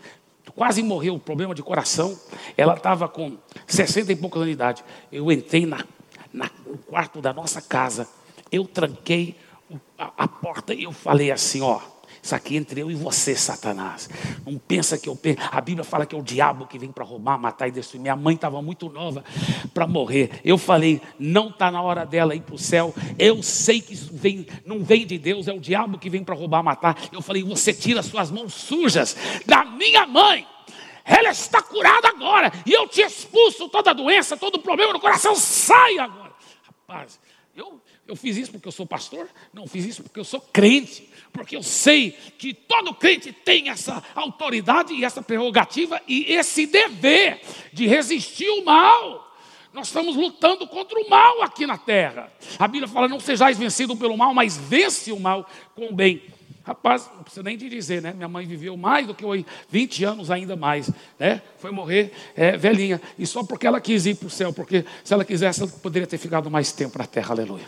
[0.55, 2.19] quase morreu, problema de coração.
[2.57, 3.37] Ela estava com
[3.67, 4.85] 60 e poucos anos de idade.
[5.11, 5.85] Eu entrei na,
[6.33, 8.09] na, no quarto da nossa casa.
[8.51, 9.37] Eu tranquei
[9.99, 11.81] a, a porta e eu falei assim: ó.
[12.27, 14.11] Isso aqui entre eu e você, Satanás.
[14.45, 15.17] Não pensa que eu.
[15.49, 18.01] A Bíblia fala que é o diabo que vem para roubar, matar e destruir.
[18.01, 19.25] Minha mãe estava muito nova
[19.73, 20.41] para morrer.
[20.45, 22.93] Eu falei, não está na hora dela ir para o céu.
[23.17, 26.35] Eu sei que isso vem, não vem de Deus, é o diabo que vem para
[26.35, 26.99] roubar, matar.
[27.13, 29.17] Eu falei, você tira suas mãos sujas
[29.47, 30.45] da minha mãe.
[31.05, 32.53] Ela está curada agora.
[32.67, 35.37] E eu te expulso toda doença, todo problema no coração.
[35.37, 36.33] Sai agora.
[36.89, 37.21] Rapaz,
[37.57, 39.29] eu, eu fiz isso porque eu sou pastor?
[39.53, 44.03] Não, fiz isso porque eu sou crente porque eu sei que todo crente tem essa
[44.15, 47.41] autoridade e essa prerrogativa e esse dever
[47.73, 49.37] de resistir o mal.
[49.73, 52.33] Nós estamos lutando contra o mal aqui na terra.
[52.59, 56.23] A Bíblia fala: não sejais vencido pelo mal, mas vence o mal com o bem.
[56.67, 58.13] Rapaz, não precisa nem de dizer, né?
[58.13, 59.25] Minha mãe viveu mais do que
[59.71, 61.41] 20 anos ainda mais, né?
[61.59, 63.01] Foi morrer é, velhinha.
[63.17, 66.09] E só porque ela quis ir para o céu, porque se ela quisesse, ela poderia
[66.09, 67.65] ter ficado mais tempo na terra, aleluia.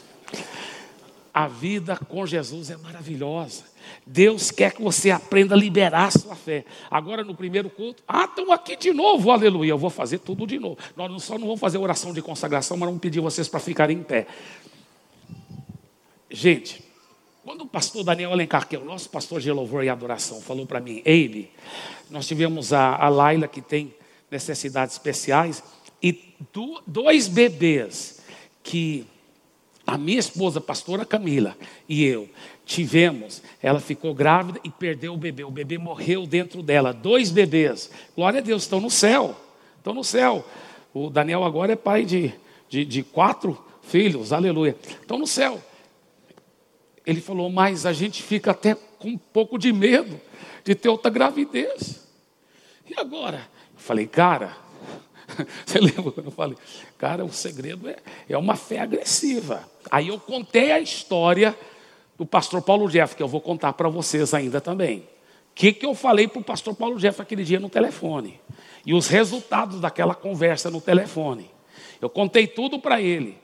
[1.33, 3.63] A vida com Jesus é maravilhosa.
[4.05, 6.65] Deus quer que você aprenda a liberar a sua fé.
[6.91, 9.71] Agora no primeiro culto, ah, estão aqui de novo, aleluia.
[9.71, 10.77] Eu vou fazer tudo de novo.
[10.97, 14.03] Nós só não vamos fazer oração de consagração, mas vamos pedir vocês para ficarem em
[14.03, 14.27] pé.
[16.29, 16.88] Gente,
[17.49, 20.67] quando o pastor Daniel Alencar, que é o nosso pastor de louvor e adoração, falou
[20.67, 21.49] para mim, Eibe,
[22.11, 23.95] nós tivemos a, a Laila que tem
[24.31, 25.65] necessidades especiais
[26.03, 28.21] e do, dois bebês
[28.63, 29.07] que
[29.87, 31.57] a minha esposa, pastora Camila,
[31.89, 32.29] e eu
[32.67, 35.43] tivemos, ela ficou grávida e perdeu o bebê.
[35.43, 36.93] O bebê morreu dentro dela.
[36.93, 37.91] Dois bebês.
[38.15, 39.35] Glória a Deus, estão no céu.
[39.79, 40.45] Estão no céu.
[40.93, 42.31] O Daniel agora é pai de,
[42.69, 44.35] de, de quatro filhos.
[44.35, 44.77] Aleluia.
[45.01, 45.63] Estão no céu.
[47.09, 50.21] Ele falou, mas a gente fica até com um pouco de medo
[50.63, 52.07] de ter outra gravidez.
[52.87, 53.49] E agora?
[53.73, 54.55] Eu falei, cara,
[55.65, 56.59] você lembra quando eu falei?
[56.99, 57.97] Cara, o segredo é,
[58.29, 59.67] é uma fé agressiva.
[59.91, 61.57] Aí eu contei a história
[62.19, 64.99] do pastor Paulo Jeff, que eu vou contar para vocês ainda também.
[64.99, 65.05] O
[65.55, 68.39] que, que eu falei para o pastor Paulo Jeff aquele dia no telefone?
[68.85, 71.51] E os resultados daquela conversa no telefone.
[72.03, 73.39] Eu contei tudo para ele.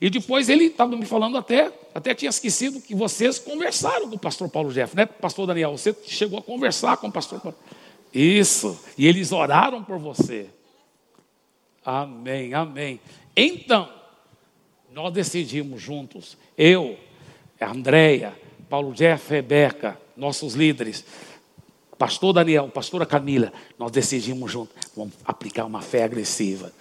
[0.00, 4.18] E depois ele estava me falando até, até tinha esquecido que vocês conversaram com o
[4.18, 5.06] pastor Paulo Jeff, né?
[5.06, 7.58] Pastor Daniel, você chegou a conversar com o pastor Paulo.
[8.12, 8.78] Isso.
[8.96, 10.48] E eles oraram por você.
[11.84, 13.00] Amém, amém.
[13.36, 13.88] Então,
[14.92, 16.98] nós decidimos juntos, eu,
[17.60, 18.34] Andréia,
[18.68, 21.04] Paulo Jeff, Rebeca, nossos líderes,
[21.96, 26.72] pastor Daniel, pastora Camila, nós decidimos juntos, vamos aplicar uma fé agressiva.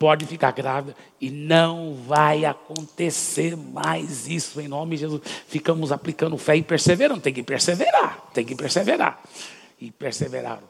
[0.00, 5.20] Pode ficar grávida e não vai acontecer mais isso em nome de Jesus.
[5.46, 7.20] Ficamos aplicando fé e perseverando.
[7.20, 9.22] Tem que perseverar, tem que perseverar.
[9.78, 10.66] E perseveraram.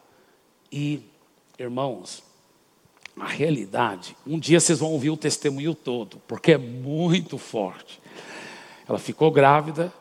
[0.69, 0.99] E,
[1.57, 2.21] irmãos,
[3.17, 8.01] a realidade, um dia vocês vão ouvir o testemunho todo, porque é muito forte.
[8.85, 9.93] Ela ficou grávida,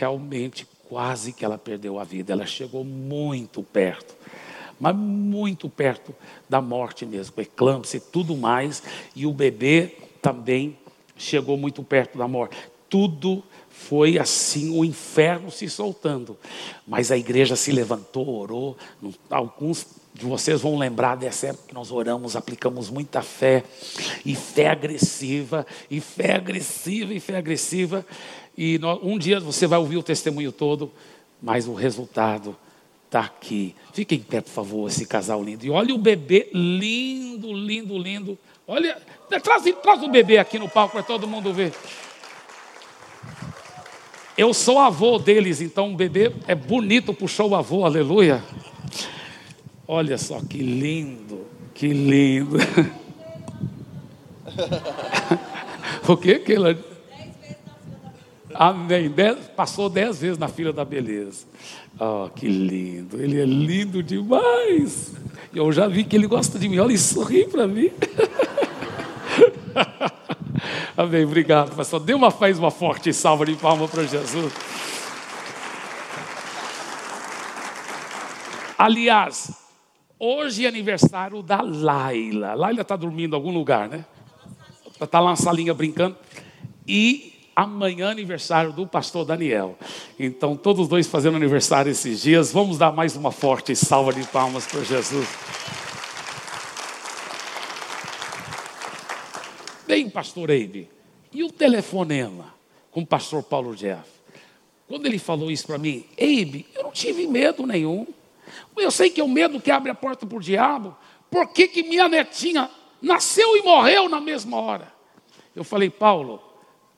[0.00, 2.32] realmente quase que ela perdeu a vida.
[2.32, 4.16] Ela chegou muito perto,
[4.82, 6.12] mas muito perto
[6.48, 8.82] da morte mesmo, eclâmpsia e tudo mais.
[9.14, 10.76] E o bebê também
[11.16, 12.56] chegou muito perto da morte.
[12.90, 16.36] Tudo foi assim o inferno se soltando.
[16.84, 18.76] Mas a igreja se levantou, orou.
[19.30, 23.62] Alguns de vocês vão lembrar dessa época que nós oramos, aplicamos muita fé,
[24.26, 28.04] e fé agressiva, e fé agressiva, e fé agressiva.
[28.58, 30.90] E um dia você vai ouvir o testemunho todo,
[31.40, 32.56] mas o resultado
[33.12, 33.76] está aqui.
[33.92, 35.66] Fique em pé, por favor, esse casal lindo.
[35.66, 38.38] E olha o bebê lindo, lindo, lindo.
[38.66, 38.96] Olha,
[39.28, 41.74] traz, traz o bebê aqui no palco para todo mundo ver.
[44.36, 48.42] Eu sou avô deles, então o bebê é bonito, puxou o avô, aleluia.
[49.86, 51.44] Olha só que lindo,
[51.74, 52.56] que lindo.
[56.08, 56.91] o que ela...
[58.54, 59.10] Amém.
[59.10, 61.46] Dez, passou dez vezes na fila da beleza.
[61.98, 63.20] Oh, que lindo.
[63.20, 65.12] Ele é lindo demais.
[65.54, 66.78] Eu já vi que ele gosta de mim.
[66.78, 67.90] Olha, ele sorri para mim.
[70.96, 71.24] Amém.
[71.24, 72.00] Obrigado, pastor.
[72.00, 74.52] Dê uma faz uma forte salva de palma para Jesus.
[78.78, 79.62] Aliás,
[80.24, 82.54] Hoje é aniversário da Laila.
[82.54, 84.04] Laila está dormindo em algum lugar, né?
[85.00, 86.16] Está lá na salinha brincando.
[86.86, 89.76] E amanhã aniversário do pastor Daniel.
[90.18, 92.52] Então, todos dois fazendo aniversário esses dias.
[92.52, 95.28] Vamos dar mais uma forte salva de palmas para Jesus.
[99.86, 100.88] Bem, pastor Eibe,
[101.32, 102.54] e o telefonema
[102.90, 104.08] com o pastor Paulo Jeff?
[104.88, 108.06] Quando ele falou isso para mim, Eibe, eu não tive medo nenhum.
[108.76, 110.96] Eu sei que é o medo que abre a porta para o diabo.
[111.30, 114.92] Por que, que minha netinha nasceu e morreu na mesma hora?
[115.54, 116.42] Eu falei, Paulo,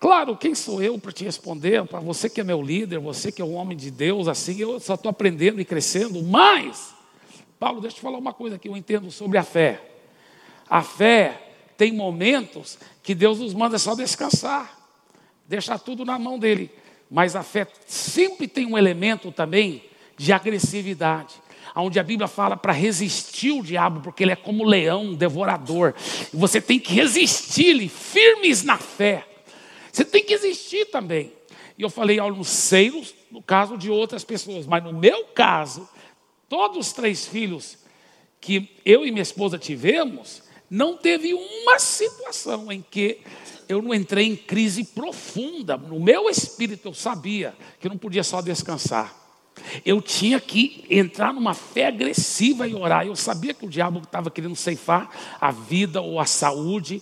[0.05, 1.83] claro, quem sou eu para te responder?
[1.87, 4.79] Para você que é meu líder, você que é um homem de Deus, assim, eu
[4.79, 6.23] só estou aprendendo e crescendo.
[6.23, 6.95] Mas,
[7.59, 9.81] Paulo, deixa eu te falar uma coisa que eu entendo sobre a fé.
[10.69, 14.79] A fé tem momentos que Deus nos manda só descansar,
[15.49, 16.71] deixar tudo na mão dele.
[17.11, 19.85] Mas a fé sempre tem um elemento também
[20.19, 21.35] de agressividade
[21.75, 25.15] onde a Bíblia fala para resistir o diabo, porque ele é como um leão um
[25.15, 25.95] devorador.
[26.31, 29.27] E você tem que resistir-lhe, firmes na fé.
[29.95, 31.33] Você tem que existir também.
[31.79, 32.91] E eu falei, eu não sei
[33.31, 35.89] no caso de outras pessoas, mas no meu caso,
[36.49, 37.79] todos os três filhos
[38.41, 43.21] que eu e minha esposa tivemos, não teve uma situação em que
[43.69, 45.77] eu não entrei em crise profunda.
[45.77, 49.15] No meu espírito eu sabia que eu não podia só descansar.
[49.85, 53.07] Eu tinha que entrar numa fé agressiva e orar.
[53.07, 55.09] Eu sabia que o diabo estava querendo ceifar
[55.41, 57.01] a vida ou a saúde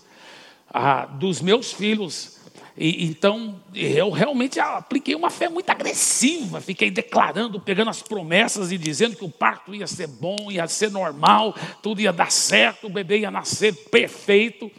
[0.69, 2.42] a, dos meus filhos.
[2.77, 6.61] E, então, eu realmente apliquei uma fé muito agressiva.
[6.61, 10.91] Fiquei declarando, pegando as promessas e dizendo que o parto ia ser bom, ia ser
[10.91, 14.71] normal, tudo ia dar certo, o bebê ia nascer perfeito.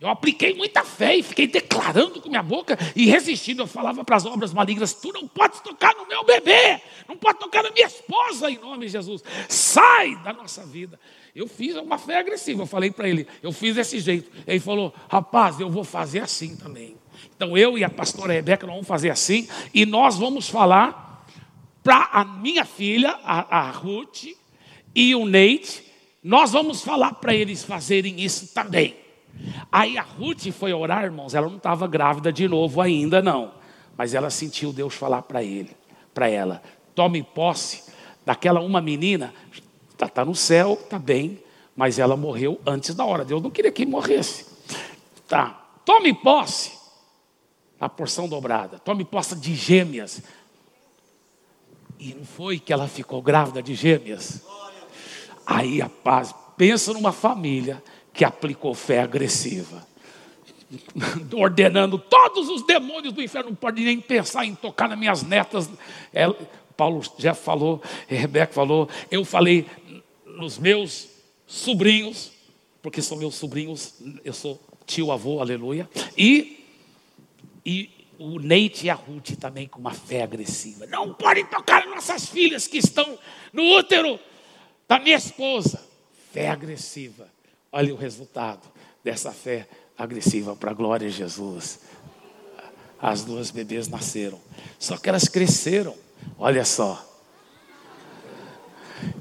[0.00, 3.62] Eu apliquei muita fé e fiquei declarando com minha boca e resistindo.
[3.62, 7.38] Eu falava para as obras malignas: Tu não podes tocar no meu bebê, não pode
[7.38, 9.22] tocar na minha esposa, em nome de Jesus.
[9.48, 10.98] Sai da nossa vida.
[11.36, 12.62] Eu fiz uma fé agressiva.
[12.62, 14.28] Eu falei para ele: Eu fiz desse jeito.
[14.44, 16.96] Ele falou: Rapaz, eu vou fazer assim também.
[17.36, 21.26] Então eu e a pastora Rebeca vamos fazer assim e nós vamos falar
[21.82, 24.26] para a minha filha, a, a Ruth
[24.94, 25.90] e o Neite.
[26.22, 28.96] Nós vamos falar para eles fazerem isso também.
[29.70, 33.52] Aí a Ruth foi orar, irmãos, ela não estava grávida de novo ainda, não.
[33.96, 35.70] Mas ela sentiu Deus falar para ele,
[36.14, 36.62] para ela:
[36.94, 37.90] tome posse
[38.24, 39.34] daquela uma menina,
[39.90, 41.40] está tá no céu, está bem,
[41.74, 43.24] mas ela morreu antes da hora.
[43.24, 44.46] Deus não queria que morresse.
[45.26, 46.81] Tá, tome posse
[47.82, 50.22] a porção dobrada, tome posse de gêmeas.
[51.98, 54.40] E não foi que ela ficou grávida de gêmeas.
[55.44, 59.84] Aí a paz, pensa numa família que aplicou fé agressiva.
[61.34, 65.68] Ordenando todos os demônios do inferno, não pode nem pensar em tocar nas minhas netas.
[66.12, 66.36] Ela,
[66.76, 69.66] Paulo já falou, Rebeca falou, eu falei
[70.24, 71.08] nos meus
[71.48, 72.30] sobrinhos,
[72.80, 75.90] porque são meus sobrinhos, eu sou tio avô, aleluia.
[76.16, 76.61] E,
[77.64, 80.86] e o Neite e a Ruth também com uma fé agressiva.
[80.86, 83.18] Não podem tocar nossas filhas que estão
[83.52, 84.18] no útero
[84.88, 85.80] da minha esposa.
[86.32, 87.28] Fé agressiva.
[87.70, 88.60] Olha o resultado
[89.02, 91.80] dessa fé agressiva para a glória de Jesus.
[93.00, 94.40] As duas bebês nasceram,
[94.78, 95.96] só que elas cresceram,
[96.38, 97.04] olha só.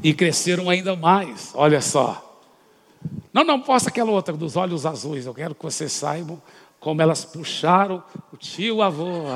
[0.04, 2.40] E cresceram ainda mais, olha só.
[3.34, 6.40] Não, não posso aquela outra dos olhos azuis, eu quero que vocês saibam
[6.82, 8.04] como elas puxaram
[8.34, 9.28] o tio avô.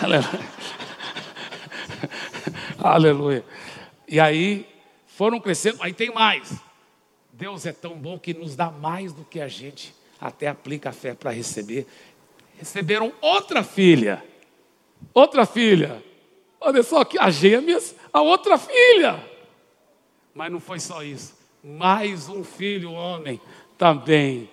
[0.00, 0.50] Aleluia.
[2.78, 3.44] Aleluia.
[4.06, 4.68] E aí
[5.06, 6.52] foram crescendo, aí tem mais.
[7.32, 10.92] Deus é tão bom que nos dá mais do que a gente até aplica a
[10.92, 11.86] fé para receber.
[12.58, 14.22] Receberam outra filha.
[15.14, 16.04] Outra filha.
[16.60, 19.18] Olha só que as gêmeas, a outra filha.
[20.34, 21.34] Mas não foi só isso.
[21.64, 23.40] Mais um filho homem
[23.78, 24.50] também.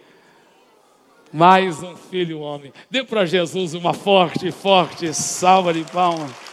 [1.34, 2.72] Mais um filho homem.
[2.90, 6.47] Dê para Jesus uma forte, forte salva de palmas.